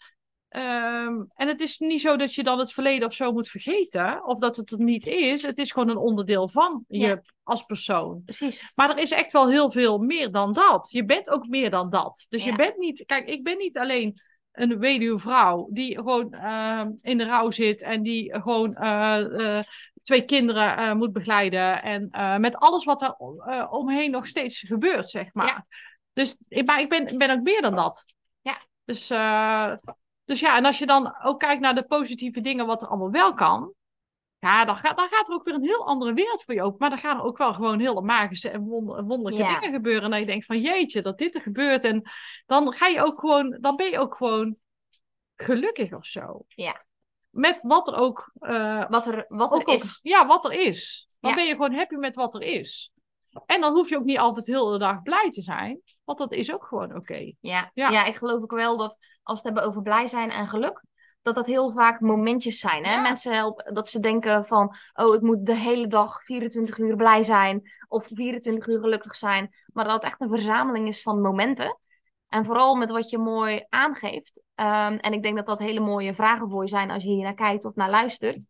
[0.56, 4.26] Um, en het is niet zo dat je dan het verleden of zo moet vergeten,
[4.26, 5.42] of dat het er niet is.
[5.42, 7.22] Het is gewoon een onderdeel van je Ja.
[7.42, 8.22] als persoon.
[8.24, 8.72] Precies.
[8.74, 10.90] Maar er is echt wel heel veel meer dan dat.
[10.90, 12.26] Je bent ook meer dan dat.
[12.28, 12.50] Dus Ja.
[12.50, 13.04] je bent niet.
[13.06, 14.20] Kijk, ik ben niet alleen
[14.52, 19.62] een weduwe vrouw die gewoon uh, in de rouw zit en die gewoon uh, uh,
[20.02, 21.82] twee kinderen uh, moet begeleiden.
[21.82, 22.08] En
[22.40, 23.16] met alles wat er
[23.70, 25.46] omheen nog steeds gebeurt, zeg maar.
[25.46, 25.66] Ja.
[26.12, 28.04] Dus ik, maar ik ben, ben ook meer dan dat.
[28.40, 28.56] Ja.
[28.84, 29.10] Dus,
[30.32, 33.10] dus ja, en als je dan ook kijkt naar de positieve dingen wat er allemaal
[33.10, 33.72] wel kan.
[34.38, 36.76] Ja, dan gaat, dan gaat er ook weer een heel andere wereld voor je open.
[36.78, 39.58] Maar dan gaan er ook wel gewoon hele magische en wonder, wonderlijke Ja.
[39.60, 40.02] dingen gebeuren.
[40.02, 41.84] En dat je denkt van jeetje, dat dit er gebeurt.
[41.84, 42.02] En
[42.46, 44.56] dan ga je ook gewoon, dan ben je ook gewoon
[45.36, 46.44] gelukkig of zo.
[46.48, 46.84] Ja.
[47.30, 49.98] Met wat er ook, uh, Wat er, wat er ook- is.
[50.02, 51.06] ja, wat er is.
[51.20, 51.36] Dan Ja.
[51.36, 52.91] ben je gewoon happy met wat er is.
[53.46, 55.80] En dan hoef je ook niet altijd heel de dag blij te zijn.
[56.04, 57.32] Want dat is ook gewoon oké.
[57.40, 57.70] Ja.
[57.74, 57.90] Ja.
[57.90, 58.04] Ja.
[58.04, 60.84] ik geloof ook wel dat als we het hebben over blij zijn en geluk,
[61.22, 62.84] dat dat heel vaak momentjes zijn.
[62.84, 62.94] Hè?
[62.94, 63.00] Ja.
[63.00, 67.22] Mensen helpen dat ze denken van, oh, ik moet de hele dag 24 uur blij
[67.22, 69.54] zijn of 24 uur gelukkig zijn.
[69.72, 71.78] Maar dat het echt een verzameling is van momenten.
[72.28, 74.42] En vooral met wat je mooi aangeeft.
[74.54, 77.22] Ehm, en ik denk dat dat hele mooie vragen voor je zijn als je hier
[77.22, 78.46] naar kijkt of naar luistert.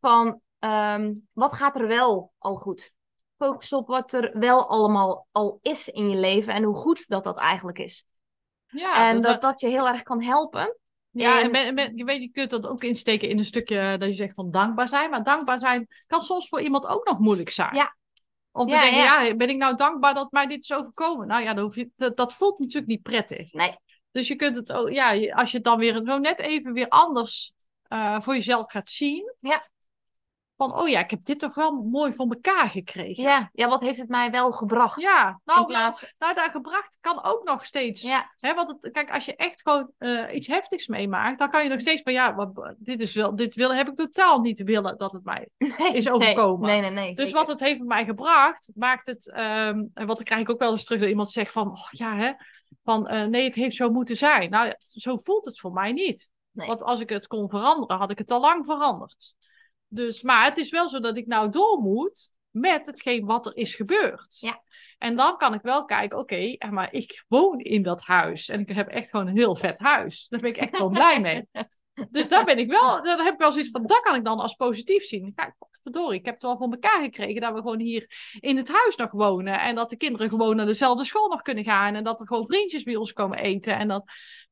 [0.00, 2.92] Van, ehm, wat gaat er wel al goed?
[3.40, 7.24] Focus op wat er wel allemaal al is in je leven en hoe goed dat
[7.24, 8.04] dat eigenlijk is.
[8.66, 10.76] Ja, en dat dat je heel erg kan helpen.
[11.10, 14.34] Ja, En- je weet, je kunt dat ook insteken in een stukje dat je zegt
[14.34, 15.10] van dankbaar zijn.
[15.10, 17.74] Maar dankbaar zijn kan soms voor iemand ook nog moeilijk zijn.
[17.74, 17.96] Ja.
[18.52, 19.22] Of te Ja, denken, ja.
[19.22, 19.34] ja.
[19.34, 21.26] ben ik nou dankbaar dat mij dit is overkomen?
[21.26, 23.52] Nou ja, dan hoef je, dat, dat voelt natuurlijk niet prettig.
[23.52, 23.76] Nee.
[24.10, 26.88] Dus je kunt het ook, ja, als je het dan weer zo net even weer
[26.88, 29.34] anders eh, voor jezelf gaat zien.
[29.40, 29.68] Ja.
[30.60, 33.22] Van, oh ja, ik heb dit toch wel mooi voor elkaar gekregen.
[33.22, 35.00] Ja, ja, wat heeft het mij wel gebracht?
[35.00, 36.14] Ja, In nou, plaats...
[36.18, 38.02] nou, daar gebracht kan ook nog steeds.
[38.02, 41.62] Ja, Hè, want het, kijk, als je echt gewoon eh, iets heftigs meemaakt, dan kan
[41.62, 44.62] je nog steeds van ja, wat, dit, is wel, dit wil, heb ik totaal niet
[44.62, 45.48] willen dat het mij.
[45.78, 46.68] nee, Is overkomen.
[46.68, 47.04] Nee, nee, nee.
[47.04, 47.34] nee Dus zeker.
[47.34, 49.30] wat het heeft mij gebracht, maakt het.
[49.30, 51.88] ehm, en wat ik krijg ik ook wel eens terug dat iemand zegt van oh,
[51.90, 52.32] ja, hè,
[52.84, 54.50] van eh, nee, het heeft zo moeten zijn.
[54.50, 56.30] Nou, zo voelt het voor mij niet.
[56.50, 56.66] Nee.
[56.66, 59.38] Want als ik het kon veranderen, had ik het al lang veranderd.
[59.92, 63.56] Dus, maar het is wel zo dat ik nou door moet met hetgeen wat er
[63.56, 64.36] is gebeurd.
[64.40, 64.62] Ja.
[64.98, 68.48] En dan kan ik wel kijken, oké, maar ik woon in dat huis.
[68.48, 70.26] En ik heb echt gewoon een heel vet huis.
[70.28, 71.48] Daar ben ik echt gewoon blij mee.
[72.10, 74.38] Dus daar ben ik wel, dan heb ik wel zoiets van, dat kan ik dan
[74.38, 75.32] als positief zien.
[75.34, 78.68] Kijk, verdorie, ik heb het wel voor elkaar gekregen dat we gewoon hier in het
[78.68, 79.60] huis nog wonen.
[79.60, 81.94] En dat de kinderen gewoon naar dezelfde school nog kunnen gaan.
[81.94, 83.78] En dat er gewoon vriendjes bij ons komen eten.
[83.78, 84.02] En dat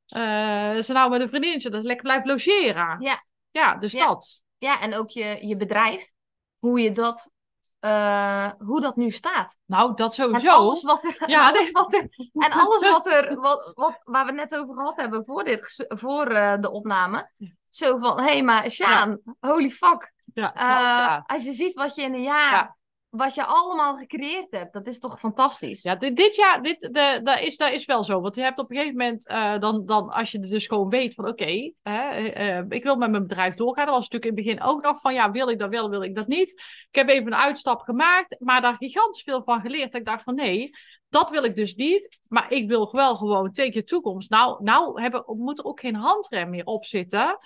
[0.07, 3.01] eh, ze nou met een vriendinnetje dat lekker blijft logeren.
[3.01, 3.25] Ja.
[3.51, 4.07] Ja, dus Ja.
[4.07, 4.43] dat.
[4.59, 6.13] Ja, en ook je, je bedrijf,
[6.59, 7.31] hoe je dat,
[7.79, 9.57] eh, hoe dat nu staat.
[9.67, 10.49] Nou, dat En sowieso.
[10.51, 14.25] alles wat er, en Ja, alles wat er, en alles wat er, wat, wat, waar
[14.25, 17.31] we het net over gehad hebben voor, dit, voor eh, de opname.
[17.69, 20.13] Zo van, hé, hey, maar Sjaan, holy fuck.
[20.35, 21.23] Ja, Eh, ja.
[21.27, 22.77] Als je ziet wat je in een jaar, Ja.
[23.11, 25.83] Wat je allemaal gecreëerd hebt, dat is toch fantastisch.
[25.83, 28.21] Ja, dit, dit jaar, dit, de, dat, is, dat is wel zo.
[28.21, 31.15] Want je hebt op een gegeven moment, eh, dan, dan, als je dus gewoon weet
[31.15, 33.87] van oké, eh, eh, ik wil met mijn bedrijf doorgaan.
[33.87, 36.03] Dat was natuurlijk in het begin ook nog van ja, wil ik dat wel, wil
[36.03, 36.51] ik dat niet.
[36.91, 39.95] Ik heb even een uitstap gemaakt, maar daar gigantisch veel van geleerd.
[39.95, 40.71] Ik dacht van nee,
[41.09, 42.19] dat wil ik dus niet.
[42.29, 44.31] Maar ik wil wel gewoon tegen je toekomst.
[44.31, 47.39] Nou, nou hebben, moet er ook geen handrem meer op zitten.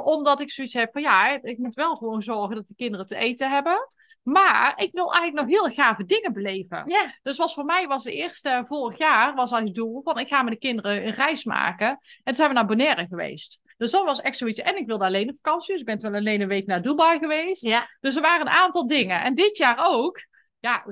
[0.00, 3.16] Omdat ik zoiets heb van ja, ik moet wel gewoon zorgen dat de kinderen te
[3.16, 3.86] eten hebben.
[4.24, 6.84] Maar ik wil eigenlijk nog heel gave dingen beleven.
[6.86, 7.14] Ja.
[7.22, 10.42] Dus was voor mij was de eerste vorig jaar was als doel van ik ga
[10.42, 11.88] met de kinderen een reis maken.
[11.88, 13.62] En toen zijn we naar Bonaire geweest.
[13.76, 14.58] Dus dat was echt zoiets.
[14.58, 15.72] En ik wilde alleen op vakantie.
[15.72, 17.62] Dus ik ben wel alleen een week naar Dubai geweest.
[17.62, 17.88] Ja.
[18.00, 19.22] Dus er waren een aantal dingen.
[19.22, 20.26] En dit jaar ook.
[20.60, 20.84] Ja,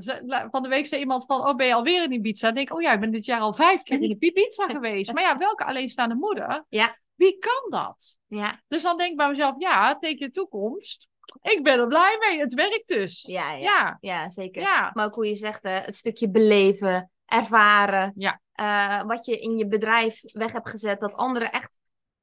[0.50, 2.48] van de week zei iemand van, oh ben je alweer in Ibiza?
[2.48, 5.12] En ik denk, oh ja, ik ben dit jaar al vijf keer in Ibiza geweest.
[5.12, 6.64] Maar ja, welke alleenstaande moeder?
[6.68, 6.98] Ja.
[7.14, 8.18] Wie kan dat?
[8.26, 8.60] Ja.
[8.68, 11.08] Dus dan denk ik bij mezelf, ja, teken de toekomst.
[11.40, 12.38] Ik ben er blij mee.
[12.40, 13.22] Het werkt dus.
[13.22, 13.58] Ja, ja.
[13.60, 14.62] Ja, Ja, zeker.
[14.62, 14.90] ja.
[14.94, 18.12] Maar ook hoe je zegt, hè, het stukje beleven, ervaren.
[18.16, 18.40] Ja.
[18.52, 21.00] eh, wat je in je bedrijf weg hebt gezet.
[21.00, 21.76] Dat anderen echt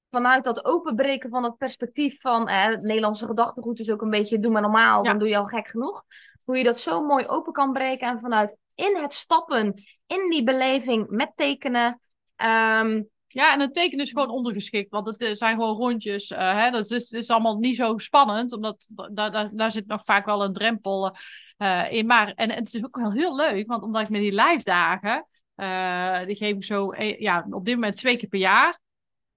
[0.10, 4.40] vanuit dat openbreken van het perspectief van eh, het Nederlandse gedachtegoed is ook een beetje
[4.40, 5.10] doe maar normaal, Ja.
[5.10, 6.04] dan doe je al gek genoeg.
[6.46, 9.74] Hoe je dat zo mooi open kan breken en vanuit in het stappen,
[10.08, 12.02] in die beleving met tekenen.
[12.36, 16.32] ehm, Ja, en het tekenen is gewoon ondergeschikt, want het eh, zijn gewoon rondjes.
[16.32, 16.72] eh, hè?
[16.72, 20.26] Dat is, het is allemaal niet zo spannend, omdat daar, daar, daar zit nog vaak
[20.26, 21.16] wel een drempel
[21.58, 22.06] eh, in.
[22.06, 25.28] Maar en het is ook wel heel leuk, want omdat ik met die live dagen,
[26.26, 28.80] die geef ik zo eh, ja, op dit moment twee keer per jaar.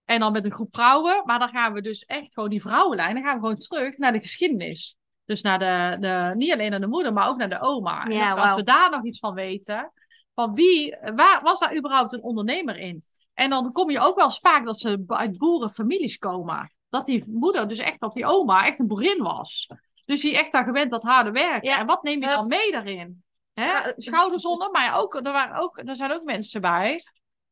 [0.05, 3.15] En dan met een groep vrouwen, maar dan gaan we dus echt gewoon die vrouwenlijn,
[3.15, 4.97] dan gaan we gewoon terug naar de geschiedenis.
[5.25, 8.05] Dus naar de, de, niet alleen naar de moeder, maar ook naar de oma.
[8.05, 9.93] En Ja, als we daar nog iets van weten,
[10.35, 13.03] van wie, waar was daar überhaupt een ondernemer in?
[13.43, 16.73] En dan kom je ook wel eens vaak dat ze uit boerenfamilies komen.
[16.89, 19.69] Dat die moeder, dus echt dat die oma, echt een boerin was.
[20.05, 21.65] Dus die echt daar gewend dat harde werk.
[21.65, 21.79] Ja.
[21.79, 23.23] En wat neem je dan mee daarin?
[23.53, 23.93] Hè?
[23.97, 27.01] Schouders onder, maar ook, er, waren ook, er zijn ook mensen bij,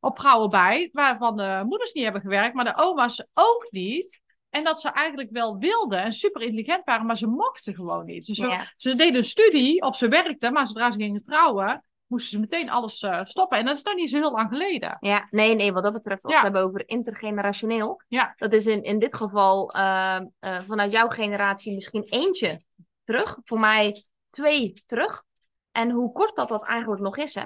[0.00, 4.20] op vrouwen bij, waarvan de moeders niet hebben gewerkt, maar de oma's ook niet.
[4.50, 8.26] En dat ze eigenlijk wel wilden en super intelligent waren, maar ze mochten gewoon niet.
[8.26, 8.36] Dus
[8.76, 12.70] ze deden een studie of ze werkten, maar zodra ze gingen trouwen, moesten ze meteen
[12.70, 13.58] alles eh, stoppen.
[13.58, 14.96] En dat is nog niet zo heel lang geleden.
[15.00, 16.40] Ja, nee, nee, wat dat betreft, als Ja.
[16.40, 18.02] we het hebben over intergenerationeel.
[18.08, 18.32] Ja.
[18.36, 22.62] Dat is in, in dit geval eh, eh, vanuit jouw generatie misschien eentje
[23.04, 23.38] terug.
[23.44, 25.22] Voor mij twee terug.
[25.72, 27.44] En hoe kort dat dat eigenlijk nog is, hè?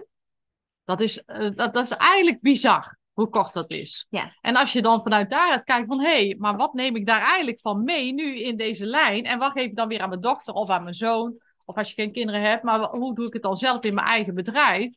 [0.84, 4.06] Dat is, eh, dat, dat is eigenlijk bizar, hoe kort dat is.
[4.08, 4.36] Ja.
[4.40, 7.22] En als je dan vanuit daaruit kijkt van, hé, hey, maar wat neem ik daar
[7.22, 9.24] eigenlijk van mee nu in deze lijn?
[9.24, 11.42] En wat geef ik dan weer aan mijn dochter of aan mijn zoon?
[11.64, 14.06] Of als je geen kinderen hebt, maar hoe doe ik het dan zelf in mijn
[14.06, 14.94] eigen bedrijf?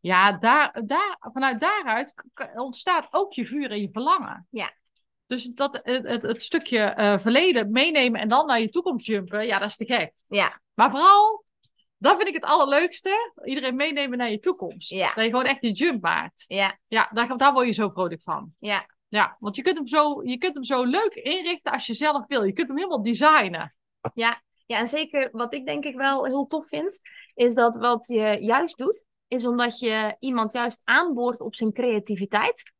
[0.00, 2.14] Ja, daar, daar, vanuit daaruit
[2.54, 4.46] ontstaat ook je vuur en je verlangen.
[4.50, 4.72] Ja.
[5.26, 9.46] Dus dat, het, het, het stukje eh, verleden meenemen en dan naar je toekomst jumpen,
[9.46, 10.12] ja, dat is te gek.
[10.28, 11.44] Ja, Maar vooral,
[11.96, 13.32] dat vind ik het allerleukste.
[13.44, 14.90] Iedereen meenemen naar je toekomst.
[14.90, 15.14] Ja.
[15.14, 16.44] Dat je gewoon echt die jump maakt.
[16.46, 18.52] ja, Ja, daar, daar word je zo vrolijk van.
[18.58, 18.92] ja.
[19.08, 22.26] Ja, want je kunt, hem zo, je kunt hem zo leuk inrichten als je zelf
[22.26, 22.42] wil.
[22.44, 23.74] Je kunt hem helemaal designen.
[24.14, 27.00] Ja, en zeker wat ik denk ik wel heel tof vind,
[27.34, 32.72] is dat wat je juist doet, is omdat je iemand juist aanboort op zijn creativiteit,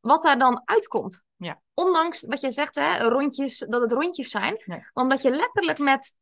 [0.00, 1.22] wat daar dan uitkomt.
[1.36, 1.60] Ja.
[1.74, 4.82] Ondanks wat jij zegt, hè, rondjes, dat het rondjes zijn, Nee.
[4.92, 6.12] omdat je letterlijk met,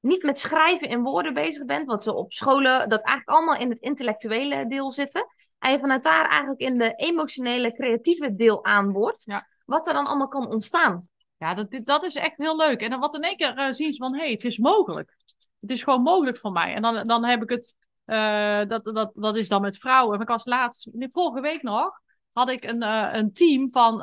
[0.00, 3.70] niet met schrijven in woorden bezig bent, wat ze op scholen, dat eigenlijk allemaal in
[3.70, 5.26] het intellectuele deel zitten,
[5.58, 9.46] en je vanuit daar eigenlijk in de emotionele, creatieve deel aanboort, Ja.
[9.64, 11.08] wat er dan allemaal kan ontstaan.
[11.38, 12.80] Ja, dat, dat is echt heel leuk.
[12.80, 15.16] En dan wat in één keer eh, zien ze van, hé, hey, het is mogelijk.
[15.60, 16.74] Het is gewoon mogelijk voor mij.
[16.74, 17.74] En dan, dan heb ik het,
[18.04, 20.20] eh, dat, dat, dat is dan met vrouwen.
[20.20, 22.00] Ik was laatst, vorige week nog,
[22.32, 23.98] had ik een, eh, een team van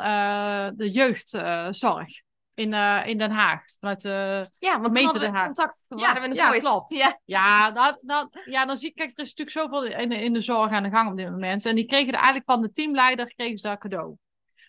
[0.75, 2.21] de jeugdzorg
[2.53, 2.73] in,
[3.05, 3.61] in Den Haag.
[3.79, 5.45] Vanuit de, Ja, want we Den Haag.
[5.45, 6.93] contact, Ja, we in ja, klopt.
[6.93, 10.33] Ja, Ja, dat, dat, ja, dan zie ik, kijk, er is natuurlijk zoveel in, in
[10.33, 11.65] de zorg aan de gang op dit moment.
[11.65, 14.17] En die kregen er eigenlijk van de teamleider kregen ze dat cadeau.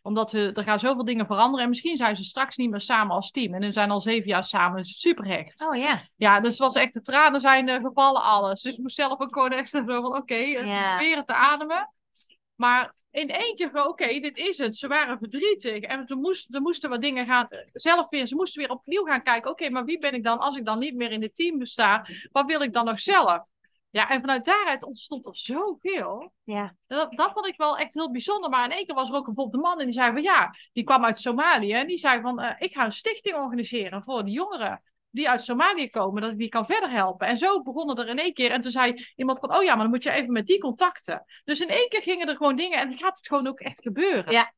[0.07, 1.63] Omdat we, er gaan zoveel dingen veranderen.
[1.65, 3.55] En misschien zijn ze straks niet meer samen als team.
[3.55, 4.83] En ze zijn al zeven jaar samen.
[4.83, 5.67] Dus super hecht.
[5.67, 6.03] oh ja.
[6.17, 8.63] Ja, dus het was echt de tranen zijn eh, gevallen, alles.
[8.63, 10.97] Dus ik moest zelf ook gewoon echt zo van, oké, eh, Ja.
[10.97, 11.91] proberen te ademen.
[12.55, 14.77] Maar in één keer gewoon, oké, dit is het.
[14.77, 15.81] Ze waren verdrietig.
[15.83, 19.05] En toen moest, er moesten wat dingen gaan, eh, zelf weer, ze moesten weer opnieuw
[19.05, 19.51] gaan kijken.
[19.51, 22.07] Oké, maar wie ben ik dan als ik dan niet meer in het team sta?
[22.33, 23.43] Wat wil ik dan nog zelf?
[23.95, 26.33] Ja, en vanuit daaruit ontstond er zoveel.
[26.45, 26.75] Ja.
[26.87, 28.51] Dat, dat vond ik wel echt heel bijzonder.
[28.51, 30.55] Maar in één keer was er ook bijvoorbeeld een man en die zei van ja,
[30.73, 31.73] die kwam uit Somalië.
[31.73, 35.43] En die zei van eh, ik ga een stichting organiseren voor de jongeren die uit
[35.43, 37.27] Somalië komen, dat ik die kan verder helpen.
[37.27, 38.51] En zo begonnen er in één keer.
[38.51, 41.25] En toen zei iemand van oh ja, maar dan moet je even met die contacten.
[41.45, 43.83] Dus in één keer gingen er gewoon dingen en dan gaat het gewoon ook echt
[43.83, 44.33] gebeuren.
[44.33, 44.53] Ja.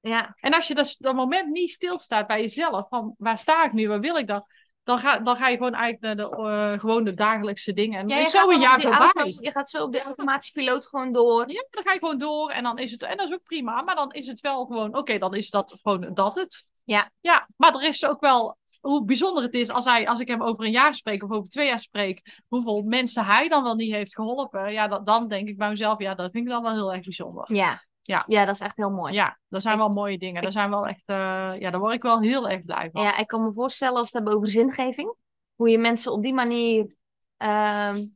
[0.00, 3.72] Ja, En als je dat, dat moment niet stilstaat bij jezelf, van waar sta ik
[3.72, 4.44] nu, waar wil ik dan?
[4.88, 7.98] Dan ga, dan ga je gewoon eigenlijk naar de, gewoon de dagelijkse dingen.
[7.98, 9.38] En ja dan je, is gaat zo een jaar voorbij.
[9.40, 11.50] je gaat zo op de automatische piloot gewoon door.
[11.50, 13.82] Ja, dan ga je gewoon door en dan is het, en dat is ook prima,
[13.82, 16.64] maar dan is het wel gewoon, oké, dan is dat gewoon dat het.
[16.84, 17.10] Ja.
[17.20, 20.42] Ja, maar er is ook wel, hoe bijzonder het is als, hij, als ik hem
[20.42, 23.92] over een jaar spreek of over twee jaar spreek, hoeveel mensen hij dan wel niet
[23.92, 24.72] heeft geholpen.
[24.72, 27.04] Ja, dat, dan denk ik bij mezelf, ja, dat vind ik dan wel heel erg
[27.04, 27.54] bijzonder.
[27.54, 27.86] Ja.
[28.08, 28.24] Ja.
[28.26, 29.12] ja, dat is echt heel mooi.
[29.12, 30.42] Ja, dat zijn Ik- wel mooie dingen.
[30.42, 33.02] Daar zijn wel echt, eh, ja, daar word ik wel heel erg blij van.
[33.02, 35.14] Ja, ik kan me voorstellen als we het hebben over zingeving,
[35.54, 36.94] hoe je mensen op die manier
[37.36, 38.06] ehm,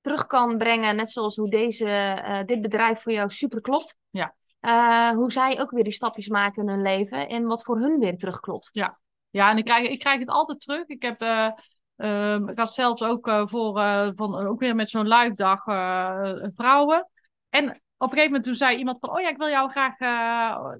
[0.00, 3.96] terug kan brengen, net zoals hoe deze, eh, dit bedrijf voor jou super klopt.
[4.10, 4.34] Ja.
[4.60, 7.98] Eh, hoe zij ook weer die stapjes maken in hun leven en wat voor hun
[7.98, 8.68] weer terugklopt.
[8.72, 10.86] Ja, en ik krijg, ik krijg het altijd terug.
[10.86, 11.48] Ik heb, eh,
[11.96, 13.72] ehm, ik had zelfs ook voor,
[14.16, 15.62] van, ook weer met zo'n live dag
[16.54, 17.08] vrouwen.
[17.48, 19.98] En op een gegeven moment toen zei iemand van, oh ja, ik wil jou graag...
[19.98, 20.72] eh,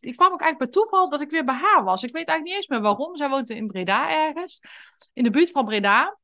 [0.00, 2.02] die kwam ook eigenlijk bij toeval dat ik weer bij haar was.
[2.02, 3.16] Ik weet eigenlijk niet eens meer waarom.
[3.16, 4.60] Zij woont in Breda ergens,
[5.12, 6.18] in de buurt van Breda.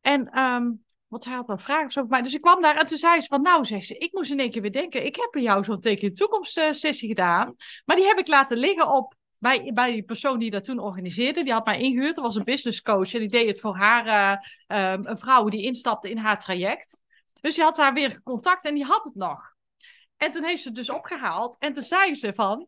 [0.00, 0.70] En ehm,
[1.06, 2.06] wat zij had een vraag of zo.
[2.06, 4.38] Dus ik kwam daar en toen zei ze van, nou, zegt ze, ik moest in
[4.38, 7.54] één keer weer denken, ik heb bij jou zo'n teken toekomst eh, sessie gedaan.
[7.84, 11.42] Maar die heb ik laten liggen op bij, bij die persoon die dat toen organiseerde.
[11.42, 12.14] Die had mij ingehuurd.
[12.14, 13.14] Dat was een business coach.
[13.14, 17.00] En die deed het voor haar, eh, ehm, een vrouw die instapte in haar traject.
[17.46, 19.40] Dus die had haar weer contact en die had het nog.
[20.16, 21.56] En toen heeft ze het dus opgehaald.
[21.58, 22.66] En toen zei ze van,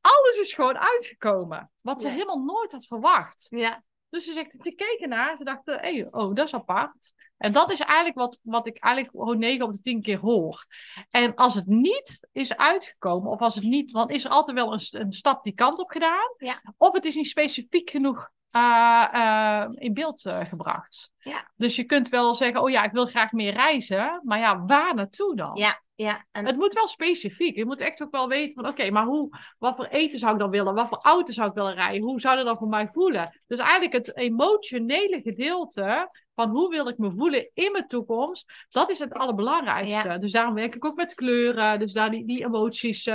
[0.00, 1.70] alles is gewoon uitgekomen.
[1.80, 2.12] Wat ze Ja.
[2.12, 3.46] helemaal nooit had verwacht.
[3.50, 7.12] Ja, Dus ze zegt, ze keken naar, ze dachten, hey, oh, dat is apart.
[7.36, 10.64] En dat is eigenlijk wat, wat ik eigenlijk gewoon 9 op de 10 keer hoor.
[11.10, 14.72] En als het niet is uitgekomen, of als het niet, dan is er altijd wel
[14.72, 16.34] een, een stap die kant op gedaan.
[16.36, 16.62] Ja.
[16.76, 21.12] Of het is niet specifiek genoeg eh, eh, in beeld eh, gebracht.
[21.18, 21.50] Ja.
[21.56, 24.20] Dus je kunt wel zeggen, oh ja, ik wil graag meer reizen.
[24.24, 25.54] Maar ja, waar naartoe dan?
[25.54, 26.26] ja, ja.
[26.32, 27.56] En, Het moet wel specifiek.
[27.56, 30.38] Je moet echt ook wel weten van oké, maar hoe, wat voor eten zou ik
[30.38, 30.74] dan willen?
[30.74, 32.02] Wat voor auto zou ik willen rijden?
[32.02, 33.40] Hoe zou dat dan voor mij voelen?
[33.46, 38.90] Dus eigenlijk het emotionele gedeelte van hoe wil ik me voelen in mijn toekomst, dat
[38.90, 40.08] is het allerbelangrijkste.
[40.08, 40.18] Ja.
[40.18, 43.10] Dus daarom werk ik ook met kleuren, dus daar die, die emoties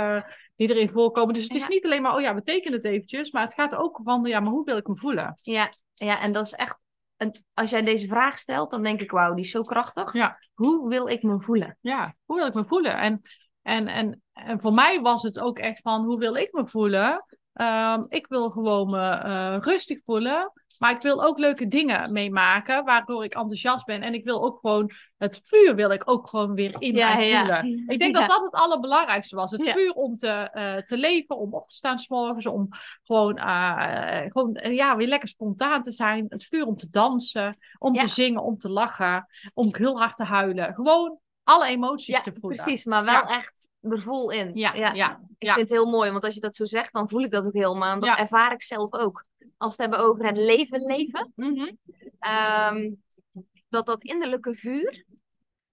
[0.66, 1.34] die erin voorkomen.
[1.34, 1.68] Dus het is Ja.
[1.68, 4.40] niet alleen maar, oh ja, we tekenen het eventjes, maar het gaat ook van, ja,
[4.40, 5.38] maar hoe wil ik me voelen?
[5.42, 6.78] ja, ja, en dat is echt...
[7.16, 10.12] een- als jij deze vraag stelt, dan denk ik, wauw, die is zo krachtig.
[10.12, 10.38] Ja.
[10.54, 11.76] Hoe wil ik me voelen?
[11.80, 12.96] ja, hoe wil ik me voelen?
[12.96, 13.22] En,
[13.62, 17.24] en, en, en voor mij was het ook echt van, hoe wil ik me voelen?
[17.52, 20.52] Ehm, ik wil gewoon me eh, rustig voelen,
[20.82, 24.02] maar ik wil ook leuke dingen meemaken, waardoor ik enthousiast ben.
[24.02, 27.28] En ik wil ook gewoon, het vuur wil ik ook gewoon weer in Ja, mij
[27.28, 27.38] ja.
[27.38, 27.84] voelen.
[27.88, 28.20] Ik denk Ja.
[28.20, 29.50] dat dat het allerbelangrijkste was.
[29.50, 32.68] Het vuur om te, eh, te leven, om op te staan s'morgens, om
[33.04, 36.26] gewoon, eh, gewoon eh, ja, weer lekker spontaan te zijn.
[36.28, 40.24] Het vuur om te dansen, om te zingen, om te lachen, om heel hard te
[40.24, 40.74] huilen.
[40.74, 42.62] Gewoon alle emoties te voelen.
[42.62, 44.50] precies, maar wel echt er vol in.
[44.54, 45.20] Ja, ja, ja.
[45.38, 47.46] Ik vind het heel mooi, want als je dat zo zegt, dan voel ik dat
[47.46, 47.92] ook helemaal.
[47.92, 49.24] En dat ervaar ik zelf ook.
[49.56, 51.70] Als we het hebben over het leven leven, Mhm.
[52.18, 52.90] ehm,
[53.68, 55.04] dat dat innerlijke vuur,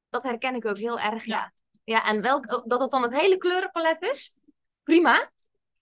[0.10, 1.52] dat herken ik ook heel erg, ja.
[1.84, 4.34] Ja, en welk, dat het dan het hele kleurenpalet is,
[4.84, 5.32] prima.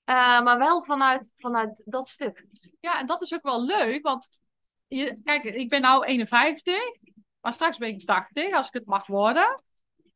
[0.03, 2.45] Eh, maar wel vanuit, vanuit dat stuk.
[2.79, 4.29] Ja, en dat is ook wel leuk, want
[4.87, 6.75] je, kijk, ik ben nou 51,
[7.41, 9.63] maar straks ben ik 80, als ik het mag worden.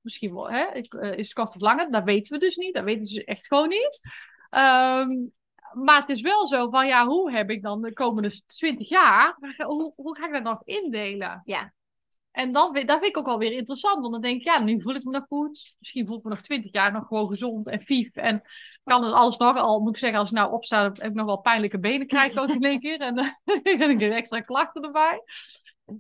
[0.02, 2.74] Misschien wel, hè, ik, eh, is het kort of langer, dat weten we dus niet,
[2.74, 4.00] dat weten ze echt gewoon niet.
[4.50, 5.10] Ehm,
[5.74, 9.38] maar het is wel zo van, ja, hoe heb ik dan de komende 20 jaar,
[9.58, 11.42] hoe, hoe ga ik dat nog indelen?
[11.44, 11.74] Ja.
[12.32, 14.82] En dan, dat vind ik ook wel weer interessant, want dan denk ik, ja, nu
[14.82, 15.76] voel ik me nog goed.
[15.80, 18.16] Misschien voel ik me nog 20 jaar nog gewoon gezond en vief.
[18.16, 18.42] En
[18.84, 21.26] kan het alles nog, al moet ik zeggen, als ik nou opsta, heb ik nog
[21.26, 23.00] wel pijnlijke benen krijg ik ook in één keer.
[23.00, 23.34] En dan
[23.64, 25.22] heb ik extra klachten erbij.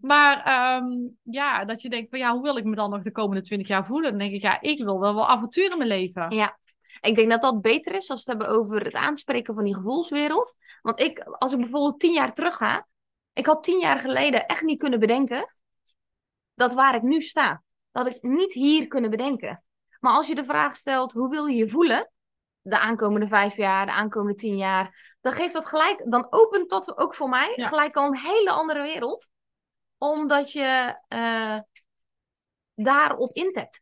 [0.01, 0.85] Maar ehm,
[1.23, 3.67] ja, dat je denkt van ja, hoe wil ik me dan nog de komende 20
[3.67, 4.09] jaar voelen?
[4.09, 6.31] Dan denk ik, ja, ik wil wel wel avontuur in mijn leven.
[6.31, 6.59] Ja.
[7.01, 9.75] Ik denk dat dat beter is als we het hebben over het aanspreken van die
[9.75, 10.55] gevoelswereld.
[10.81, 12.87] Want ik, als ik bijvoorbeeld tien jaar terug ga,
[13.33, 15.55] ik had tien jaar geleden echt niet kunnen bedenken
[16.55, 19.63] dat waar ik nu sta, dat ik niet hier kunnen bedenken.
[19.99, 22.11] Maar als je de vraag stelt, hoe wil je je voelen?
[22.61, 25.15] De aankomende vijf jaar, de aankomende tien jaar.
[25.21, 27.67] Dan geeft dat gelijk, dan opent dat ook voor mij Ja.
[27.67, 29.29] gelijk al een hele andere wereld.
[30.01, 31.59] Omdat je eh,
[32.75, 33.79] daarop intapt.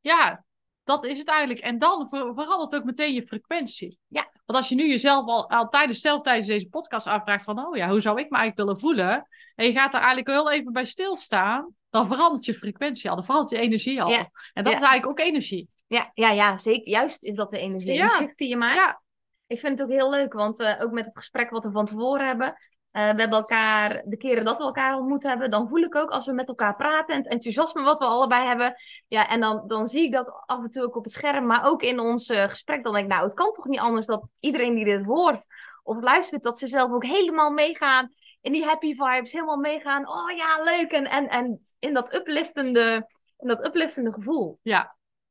[0.00, 0.44] Ja,
[0.84, 1.60] dat is het eigenlijk.
[1.60, 3.98] En dan ver- verandert ook meteen je frequentie.
[4.06, 4.30] Ja.
[4.44, 7.76] Want als je nu jezelf al, al tijdens, zelf tijdens deze podcast afvraagt van, oh
[7.76, 9.28] ja, hoe zou ik me eigenlijk willen voelen?
[9.54, 13.24] En je gaat er eigenlijk heel even bij stilstaan, dan verandert je frequentie al, dan
[13.24, 14.10] verandert je energie al.
[14.10, 14.24] Ja.
[14.52, 14.78] En dat Ja.
[14.78, 15.68] is eigenlijk ook energie.
[15.86, 16.88] Ja, ja, ja, zeker.
[16.88, 17.92] Juist is dat de energie.
[17.92, 18.32] Ja.
[18.34, 18.74] Die je maakt.
[18.74, 19.02] Ja.
[19.46, 21.86] Ik vind het ook heel leuk, want eh, ook met het gesprek wat we van
[21.86, 22.54] tevoren hebben.
[22.96, 26.10] Eh, we hebben elkaar, de keren dat we elkaar ontmoet hebben, dan voel ik ook
[26.10, 28.74] als we met elkaar praten en het enthousiasme wat we allebei hebben.
[29.08, 31.64] Ja, en dan, dan zie ik dat af en toe ook op het scherm, maar
[31.64, 32.84] ook in ons eh, gesprek.
[32.84, 35.46] Dan denk ik, nou, het kan toch niet anders dat iedereen die dit hoort
[35.82, 40.08] of luistert, dat ze zelf ook helemaal meegaan in die happy vibes, helemaal meegaan.
[40.08, 40.92] Oh ja, leuk.
[40.92, 43.06] En, en, en in dat upliftende,
[43.38, 44.58] in dat upliftende gevoel.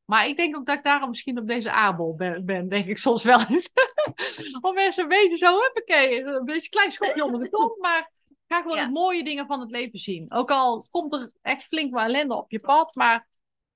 [0.05, 2.97] Maar ik denk ook dat ik daarom misschien op deze aardbol ben, ben denk ik
[2.97, 3.69] soms wel eens.
[4.61, 8.11] Om mensen een beetje zo, huppakee, een beetje een klein schopje onder de kont, maar
[8.47, 8.85] ga gewoon Ja.
[8.85, 10.31] de mooie dingen van het leven zien.
[10.33, 13.27] Ook al komt er echt flink wat ellende op je pad, maar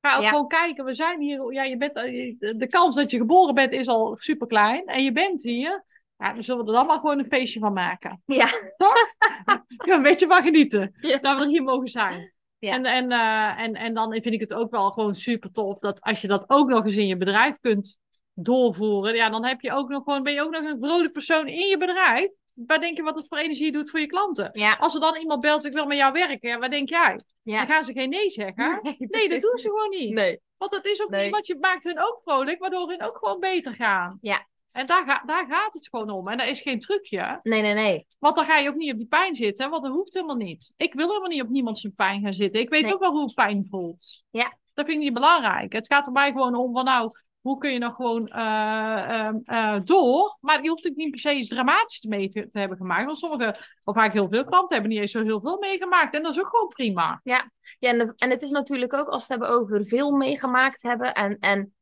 [0.01, 0.29] Ga ook Ja.
[0.29, 0.85] gewoon kijken.
[0.85, 1.53] We zijn hier.
[1.53, 4.85] Ja, je bent, eh, de kans dat je geboren bent is al super klein.
[4.85, 5.85] En je bent hier.
[6.17, 8.21] Ja, dan zullen we er dan maar gewoon een feestje van maken.
[8.25, 9.65] Ja, Ja,
[9.95, 10.95] een beetje van genieten.
[11.01, 11.17] Ja.
[11.17, 12.33] Dat we er hier mogen zijn.
[12.59, 12.73] Ja.
[12.73, 16.01] En, en, eh, en, en dan vind ik het ook wel gewoon super tof dat
[16.01, 17.97] als je dat ook nog eens in je bedrijf kunt
[18.45, 21.47] doorvoeren, ja, dan heb je ook nog gewoon, ben je ook nog een vrolijk persoon
[21.47, 22.29] in je bedrijf.
[22.53, 24.49] Waar denk je wat het voor energie doet voor je klanten?
[24.53, 27.19] ja, Als er dan iemand belt, ik wil met jou werken, ja, wat denk jij?
[27.43, 27.57] ja.
[27.65, 28.79] Dan gaan ze geen nee zeggen.
[28.81, 30.13] Nee, Nee, dat doen ze gewoon niet.
[30.13, 30.39] Nee.
[30.57, 31.21] Want dat is ook Nee.
[31.23, 34.17] niet, want je maakt hun ook vrolijk, waardoor hun ook gewoon beter gaan.
[34.21, 34.47] Ja.
[34.71, 36.27] En daar, ga, daar gaat het gewoon om.
[36.27, 37.39] En dat is geen trucje.
[37.43, 38.05] Nee, nee, nee.
[38.19, 40.73] Want dan ga je ook niet op die pijn zitten, want dat hoeft helemaal niet.
[40.77, 42.61] Ik wil helemaal niet op niemand zijn pijn gaan zitten.
[42.61, 42.93] Ik weet Nee.
[42.93, 44.23] ook wel hoe pijn voelt.
[44.29, 44.57] Ja.
[44.73, 45.73] Dat vind ik niet belangrijk.
[45.73, 47.11] Het gaat er mij gewoon om van nou,
[47.41, 50.37] hoe kun je nog gewoon eh, ehm, eh, door?
[50.41, 53.05] Maar je hoeft ook niet per se iets dramatisch mee te, te hebben gemaakt.
[53.05, 56.15] Want sommige, of vaak heel veel klanten hebben niet eens zo heel veel meegemaakt.
[56.15, 57.19] En dat is ook gewoon prima.
[57.23, 60.81] Ja, en, de- en het is natuurlijk ook als we het hebben over veel meegemaakt
[60.81, 61.73] hebben en, en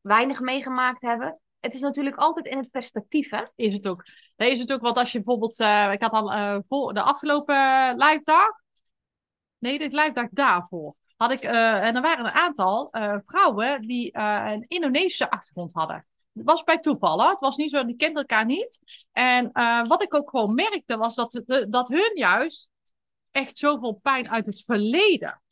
[0.00, 1.38] weinig meegemaakt hebben.
[1.60, 3.42] Het is natuurlijk altijd in het perspectief, hè?
[3.54, 4.04] Is het ook.
[4.36, 7.56] Dan is het ook, want als je bijvoorbeeld, eh, ik had al voor de afgelopen
[7.96, 8.50] live dag,
[9.58, 13.80] nee, de live dag daarvoor, had ik, eh, en er waren een aantal eh, vrouwen
[13.86, 16.06] die eh, een Indonesische achtergrond hadden.
[16.32, 18.78] Het was bij toeval, het was niet zo, die kenden elkaar niet.
[19.12, 19.50] En
[19.88, 22.68] wat ik ook gewoon merkte, was dat, de, dat hun juist
[23.30, 25.42] echt zoveel pijn uit het verleden.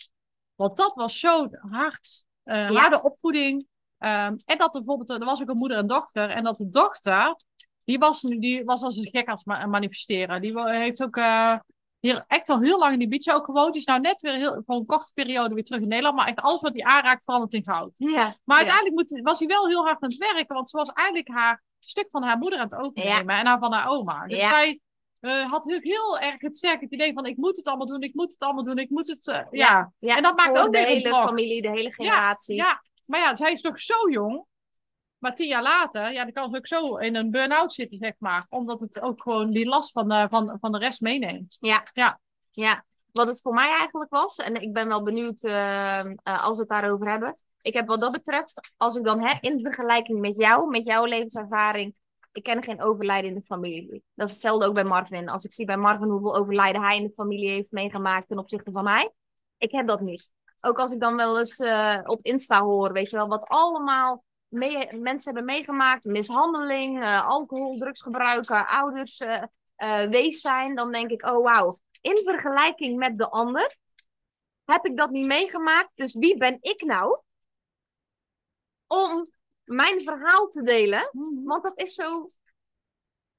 [0.54, 2.72] Want dat was zo hard, Ja.
[2.72, 3.66] harde opvoeding.
[3.98, 6.30] Ehm, en dat er bijvoorbeeld, er was ook een moeder en dochter.
[6.30, 7.36] En dat de dochter,
[7.84, 10.40] die was, nu- die was als een gek aan het ma- manifesteren.
[10.40, 11.16] Die heeft ook
[12.02, 13.72] hier echt al heel lang in Ibiza ook gewoond.
[13.72, 16.16] Die is nou net weer heel, voor een korte periode weer terug in Nederland.
[16.16, 17.92] Maar echt alles wat hij aanraakt verandert in goud.
[17.96, 18.36] Ja.
[18.44, 20.54] Maar uiteindelijk moet, was hij wel heel hard aan het werken.
[20.54, 23.36] Want ze was eigenlijk haar stuk van haar moeder aan het overnemen.
[23.36, 24.26] En haar van haar oma.
[24.26, 24.80] Dus zij
[25.20, 28.02] eh, had heel, heel erg het sterke idee van ik moet het allemaal doen.
[28.02, 28.78] Ik moet het allemaal doen.
[28.78, 29.26] Ik moet het...
[29.26, 29.92] eh, ja.
[29.98, 32.56] En dat maakt ook de hele familie, de hele generatie.
[32.56, 34.44] Ja, maar ja, zij is toch zo jong.
[35.22, 38.12] Maar tien jaar later, ja, dan kan ze ook zo in een burn-out zitten, zeg
[38.18, 38.46] maar.
[38.48, 41.56] Omdat het ook gewoon die last van de, van, van de rest meeneemt.
[41.60, 41.82] Ja.
[41.92, 42.20] Ja.
[42.50, 42.84] Ja.
[43.12, 46.60] Wat het voor mij eigenlijk was, en ik ben wel benieuwd eh, eh, als we
[46.60, 47.36] het daarover hebben.
[47.60, 51.04] Ik heb wat dat betreft, als ik dan hè, in vergelijking met jou, met jouw
[51.04, 51.94] levenservaring,
[52.32, 54.02] ik ken geen overlijden in de familie.
[54.14, 55.28] Dat is hetzelfde ook bij Marvin.
[55.28, 58.72] Als ik zie bij Marvin hoeveel overlijden hij in de familie heeft meegemaakt ten opzichte
[58.72, 59.12] van mij.
[59.58, 60.30] Ik heb dat niet.
[60.60, 64.24] Ook als ik dan wel eens eh, op Insta hoor, weet je wel, wat allemaal
[64.52, 66.04] mee- mensen hebben meegemaakt.
[66.04, 70.74] Mishandeling, eh, alcohol, drugsgebruik, ouders eh, wees zijn.
[70.74, 71.76] Dan denk ik, oh wauw.
[72.00, 73.76] In vergelijking met de ander
[74.64, 75.90] heb ik dat niet meegemaakt.
[75.94, 77.20] Dus wie ben ik nou
[78.86, 79.30] om
[79.64, 81.10] mijn verhaal te delen?
[81.44, 82.26] Want dat is zo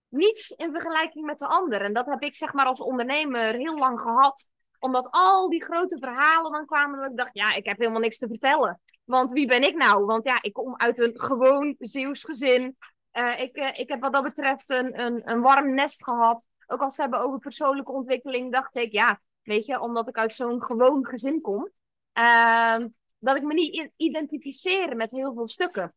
[0.08, 1.82] niets in vergelijking met de ander.
[1.82, 4.48] En dat heb ik zeg maar als ondernemer heel lang gehad.
[4.80, 8.18] Omdat al die grote verhalen dan kwamen dat ik dacht, ja, ik heb helemaal niks
[8.18, 8.82] te vertellen.
[9.04, 10.06] Want wie ben ik nou?
[10.06, 12.78] Want ja, ik kom uit een gewoon Zeeuws gezin.
[13.12, 16.48] Eh, ik, eh, ik heb wat dat betreft een, een, een warm nest gehad.
[16.68, 20.34] Ook als we hebben over persoonlijke ontwikkeling, dacht ik, ja, weet je, omdat ik uit
[20.34, 21.70] zo'n gewoon gezin kom,
[22.14, 22.88] ehm,
[23.20, 25.94] dat ik me niet identificeer met heel veel stukken.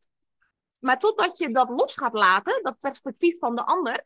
[0.80, 4.04] Maar totdat je dat los gaat laten, dat perspectief van de ander,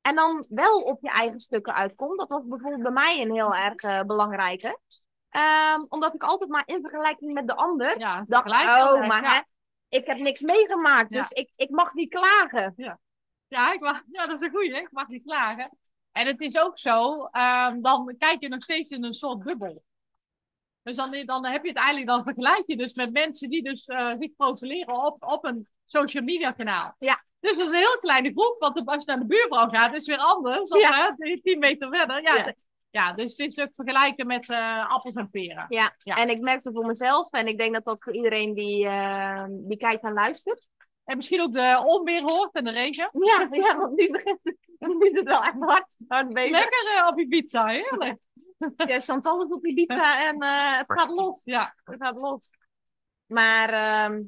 [0.00, 3.54] en dan wel op je eigen stukken uitkomt, dat was bijvoorbeeld bij mij een heel
[3.54, 4.78] erg eh, belangrijke.
[5.32, 9.32] Ehm, omdat ik altijd maar in vergelijking met de ander Ja, dacht, oh, maar ja.
[9.34, 9.40] hè,
[9.98, 11.18] ik heb niks meegemaakt, Ja.
[11.18, 12.72] dus ik, ik mag niet klagen.
[13.48, 14.76] Ja, ik mag, ja, dat is een goeie.
[14.76, 15.70] Ik mag niet klagen.
[16.12, 19.82] En het is ook zo, ehm, dan kijk je nog steeds in een soort bubbel.
[20.82, 23.86] Dus dan, dan heb je het eigenlijk, dan vergelijk je dus met mensen die dus
[23.86, 26.94] eh, zich profileren op, op een social media kanaal.
[26.98, 27.24] Ja.
[27.40, 30.06] Dus dat is een heel kleine groep, want als je naar de buurvrouw gaat, is
[30.06, 31.14] het weer anders dan Ja.
[31.18, 32.22] hè, 10 meter verder.
[32.22, 32.54] Ja, Ja.
[32.92, 35.66] Ja, dus het is ook vergelijken met eh, appels en peren.
[35.68, 35.94] Ja.
[35.98, 36.16] Ja.
[36.16, 39.44] en ik merk het voor mezelf en ik denk dat dat voor iedereen die, eh,
[39.48, 40.68] die kijkt en luistert.
[41.04, 43.10] En misschien ook de onweer hoort en de regen.
[43.12, 46.50] Ja, ja want nu begint het, nu is het wel echt hard, hard bezig.
[46.50, 48.20] Lekker eh, op je pizza, heerlijk.
[48.76, 51.40] Ja, Chantal is op die pizza en eh, het gaat los.
[51.44, 52.50] Ja, Het gaat los.
[53.26, 54.22] Maar ehm,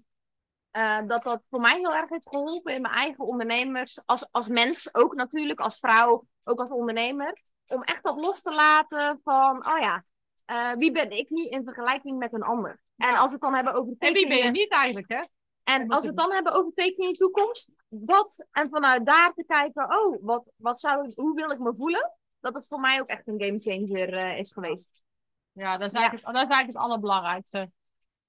[0.70, 4.00] eh, dat dat voor mij heel erg heeft geholpen in mijn eigen ondernemers.
[4.04, 7.42] Als, als mens ook natuurlijk, als vrouw, ook als ondernemer.
[7.66, 10.04] Om echt dat los te laten van, oh ja,
[10.44, 12.80] eh, wie ben ik niet in vergelijking met een ander?
[12.96, 15.22] En als we het dan hebben over en wie ben je tekeningen- niet eigenlijk, hè?
[15.64, 19.32] En als we het dan hebben over tekeningen in de toekomst, dat en vanuit daar
[19.34, 22.12] te kijken, oh, wat, wat zou ik, hoe wil ik me voelen?
[22.40, 25.04] Dat het voor mij ook echt een gamechanger eh is geweest.
[25.52, 25.98] Ja, dat is Ja.
[25.98, 27.70] eigenlijk, dat is eigenlijk het allerbelangrijkste.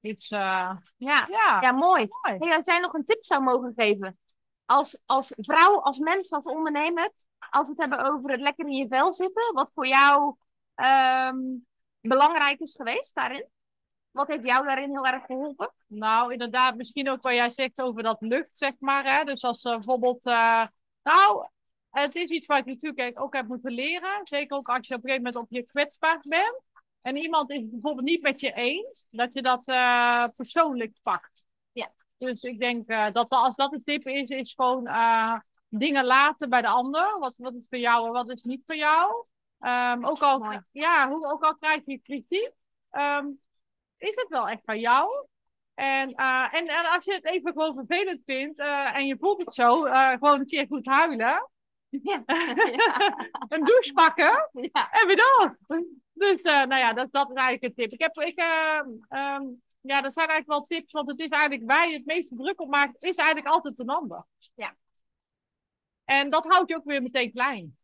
[0.01, 0.39] Iets, eh,
[0.97, 2.07] Ja, ja, ja mooi.
[2.23, 2.37] mooi.
[2.39, 4.19] Hey, als jij nog een tip zou mogen geven,
[4.65, 7.11] als, als vrouw, als mens, als ondernemer,
[7.49, 10.35] als we het hebben over het lekker in je vel zitten, wat voor jou
[10.75, 11.37] ehm,
[12.01, 13.49] belangrijk is geweest daarin?
[14.11, 15.73] Wat heeft jou daarin heel erg geholpen?
[15.87, 19.17] Nou, inderdaad, misschien ook wat jij zegt over dat lucht, zeg maar.
[19.17, 19.23] Hè?
[19.23, 20.65] Dus als uh, bijvoorbeeld, uh,
[21.03, 21.47] nou,
[21.89, 24.21] het is iets wat ik natuurlijk ook heb moeten leren.
[24.23, 26.61] Zeker ook als je op een gegeven moment op je kwetsbaar bent.
[27.01, 31.44] En iemand is bijvoorbeeld niet met je eens, dat je dat uh, persoonlijk pakt.
[32.25, 34.87] Dus ik denk dat als dat een tip is, is gewoon
[35.69, 37.19] dingen laten bij de ander.
[37.19, 39.25] Wat, wat is voor jou en wat is niet voor jou.
[39.59, 42.51] Um, ook, al, ja, hoe, ook al krijg je kritiek,
[42.91, 43.39] um,
[43.97, 45.27] is het wel echt van jou?
[45.73, 49.39] En, uh, en, en, als je het even gewoon vervelend vindt uh, en je voelt
[49.39, 51.49] het zo, uh, gewoon een keer goed huilen.
[52.03, 52.23] Ja.
[53.47, 54.91] een douche pakken ja.
[54.91, 55.57] en weer door.
[56.13, 57.91] Dus nou ja, dat, dat is eigenlijk een tip.
[57.91, 58.39] Ik heb, ik,
[59.09, 62.35] um, ja, dat zijn eigenlijk wel tips, want het is eigenlijk waar je het meeste
[62.35, 64.25] druk op maakt, is eigenlijk altijd een ander.
[64.55, 64.75] Ja.
[66.05, 67.77] En dat houdt je ook weer meteen klein.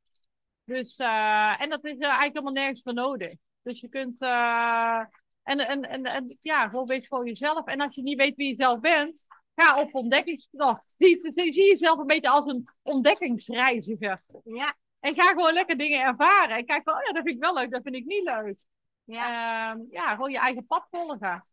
[0.66, 3.34] Dus, uh, en dat is uh, eigenlijk helemaal nergens voor nodig.
[3.62, 5.00] Dus je kunt, uh,
[5.44, 7.66] en, en, en, en ja, gewoon wees voor jezelf.
[7.66, 9.26] En als je niet weet wie je zelf bent,
[9.56, 10.94] ga op ontdekkingstocht.
[10.98, 14.22] Zie, zie, jezelf een beetje als een ontdekkingsreiziger.
[14.44, 14.76] Ja.
[15.00, 16.58] En ga gewoon lekker dingen ervaren.
[16.58, 18.58] En kijk van, oh ja, dat vind ik wel leuk, dat vind ik niet leuk.
[19.04, 21.46] Ja, uh, ja gewoon je eigen pad volgen.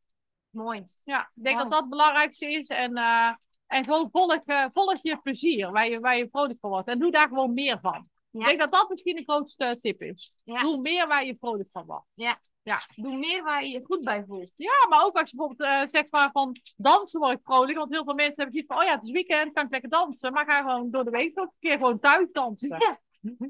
[0.51, 0.87] Mooi.
[1.05, 1.63] Ja, ik denk wow.
[1.63, 2.69] dat dat het belangrijkste is.
[2.69, 3.33] En, uh,
[3.67, 6.89] en gewoon volg, uh, volg je plezier, waar je, waar je vrolijk van wordt.
[6.89, 8.09] En doe daar gewoon meer van.
[8.31, 8.41] Ja.
[8.41, 10.33] Ik denk dat dat misschien de grootste tip is.
[10.45, 10.61] Ja.
[10.61, 12.07] Doe meer waar je vrolijk van wordt.
[12.15, 12.39] Ja.
[12.63, 12.81] ja.
[12.95, 14.53] Doe meer waar je je goed bij voelt.
[14.57, 17.79] Ja, maar ook als je bijvoorbeeld uh, zegt maar van dansen word ik vrolijk.
[17.79, 19.91] Want heel veel mensen hebben zoiets van, oh ja, het is weekend, kan ik lekker
[19.91, 20.33] dansen.
[20.33, 22.77] Maar ga gewoon door de week ook een keer gewoon thuis dansen.
[22.79, 22.99] Ja,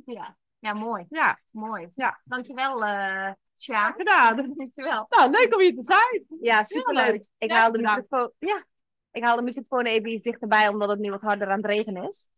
[0.05, 0.37] ja.
[0.59, 1.07] ja mooi.
[1.09, 1.39] Ja.
[1.51, 1.89] Mooi.
[1.95, 2.21] Ja.
[2.25, 3.97] Dankjewel, uh, Sjaak.
[3.97, 4.37] gedaan.
[4.57, 5.07] Dankjewel.
[5.09, 6.25] Nou, leuk om hier te zijn.
[6.41, 7.27] Ja, superleuk.
[7.39, 8.65] Ik, haal de microfoon, ja.
[9.11, 12.09] ik haal de microfoon even iets dichterbij, omdat het nu wat harder aan het regenen
[12.09, 12.29] is.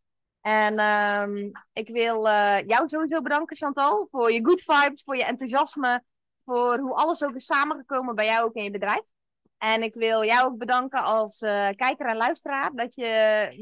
[0.40, 5.24] En um, ik wil uh, jou sowieso bedanken, Chantal, voor je good vibes, voor je
[5.24, 6.02] enthousiasme,
[6.44, 9.02] voor hoe alles ook is samengekomen bij jou ook in je bedrijf.
[9.58, 13.04] En ik wil jou ook bedanken als uh, kijker en luisteraar dat je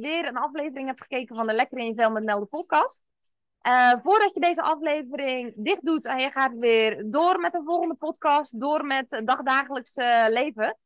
[0.01, 3.03] weer een aflevering hebt gekeken van de Lekker in je Vel met Melden podcast.
[3.69, 7.95] Uh, voordat je deze aflevering dicht doet en je gaat weer door met de volgende
[7.95, 10.79] podcast, door met het dagdagelijkse leven,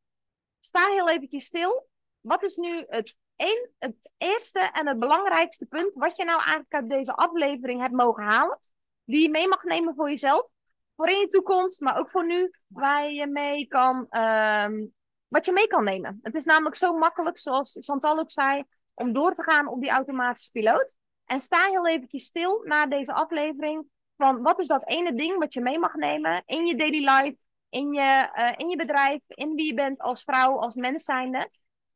[0.58, 1.88] sta heel eventjes stil.
[2.20, 6.74] Wat is nu het Eén, het eerste en het belangrijkste punt, wat je nou eigenlijk
[6.74, 8.58] uit deze aflevering hebt mogen halen,
[9.04, 10.48] die je mee mag nemen voor jezelf,
[10.96, 14.94] voor in je toekomst, maar ook voor nu, waar je mee kan, um,
[15.28, 16.18] wat je mee kan nemen.
[16.22, 18.64] Het is namelijk zo makkelijk, zoals Chantal ook zei,
[18.94, 20.96] om door te gaan op die automatische piloot.
[21.24, 25.52] En sta heel eventjes stil na deze aflevering van wat is dat ene ding wat
[25.54, 27.36] je mee mag nemen in je daily life,
[27.68, 31.50] in je, uh, in je bedrijf, in wie je bent als vrouw, als mens zijnde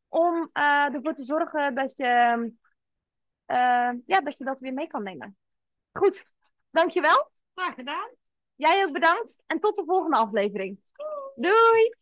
[0.09, 2.37] om uh, ervoor te zorgen dat je,
[3.47, 5.37] uh, ja, dat je dat weer mee kan nemen.
[5.93, 6.33] Goed,
[6.71, 7.31] dankjewel.
[7.55, 8.11] Graag gedaan.
[8.55, 10.81] Jij ook bedankt en tot de volgende aflevering.
[11.35, 11.95] Doei!